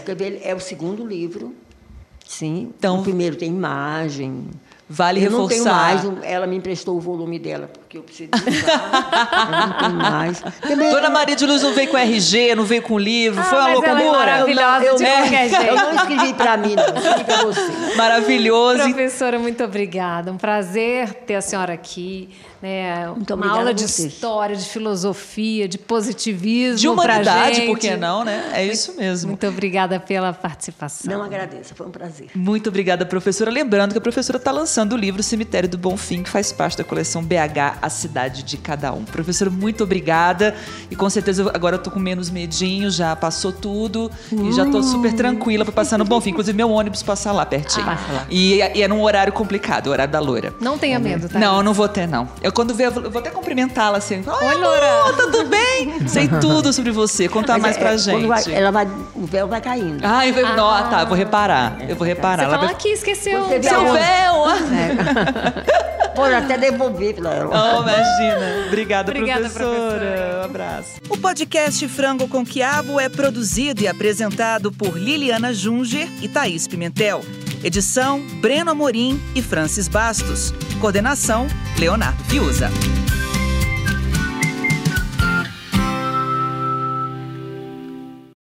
[0.42, 1.54] É o segundo livro.
[2.26, 2.72] Sim.
[2.78, 4.44] Então- o primeiro tem imagem.
[4.88, 6.04] Vale eu não tenho reforçar.
[6.04, 9.46] mais, ela me emprestou o volume dela, porque eu preciso usar.
[9.46, 10.40] eu não tenho mais.
[10.60, 13.58] Também- Dona Maria de Luz não veio com RG, não veio com livro, Ah, foi
[13.58, 13.94] uma é loucura.
[14.18, 15.62] maravilhosa eu, de não, qualquer jeito.
[15.64, 17.94] eu não escrevi para mim, não, escrevi para você.
[17.96, 18.82] Maravilhoso.
[18.82, 20.32] Professora, muito obrigada.
[20.32, 22.28] Um prazer ter a senhora aqui.
[22.60, 23.06] Né?
[23.08, 24.14] Muito Uma aula de vocês.
[24.14, 26.78] história, de filosofia, de positivismo.
[26.78, 28.50] De humanidade, por que não, né?
[28.54, 29.28] É isso mesmo.
[29.28, 31.12] Muito obrigada pela participação.
[31.12, 32.28] Não agradeço, foi um prazer.
[32.34, 33.50] Muito obrigada, professora.
[33.50, 36.82] Lembrando que a professora está lançando o livro Cemitério do Bonfim, que faz parte da
[36.82, 39.04] coleção BH, A Cidade de Cada Um.
[39.04, 40.54] Professora, muito obrigada.
[40.90, 44.10] E com certeza agora eu tô com menos medinho, já passou tudo.
[44.32, 46.30] E já tô super tranquila para passar no Bonfim.
[46.30, 47.86] Inclusive, meu ônibus passa lá pertinho.
[47.86, 48.26] Passa lá.
[48.28, 50.52] E, e é num horário complicado, o horário da loira.
[50.60, 51.38] Não tenha medo, tá?
[51.38, 52.28] Não, eu não vou ter, não.
[52.42, 54.22] Eu quando ver, eu vou eu vou até cumprimentá-la assim.
[54.26, 56.06] Oi, Oi, Loura." tudo bem?
[56.08, 57.28] Sei tudo sobre você.
[57.28, 58.14] Conta Mas mais é- pra é, gente.
[58.16, 60.00] quando vai- ela vai, o véu vai caindo.
[60.04, 60.42] Ai, vai...
[60.56, 61.76] Não, ah, tá, eu vou reparar.
[61.88, 62.38] Eu vou reparar.
[62.38, 63.46] Você Ela fala vai- aqui, esqueceu.
[63.48, 64.46] Seu véu!
[66.16, 67.34] Pode até devolver ela.
[67.74, 68.66] Oh, imagina.
[68.68, 69.98] Obrigada, Obrigada, professora.
[69.98, 70.40] professora.
[70.40, 70.90] Um abraço.
[71.08, 77.24] O podcast Frango com Quiabo é produzido e apresentado por Liliana Junger e Thaís Pimentel.
[77.64, 80.52] Edição: Breno Amorim e Francis Bastos.
[80.80, 81.46] Coordenação:
[81.78, 82.70] Leonardo Fiuza.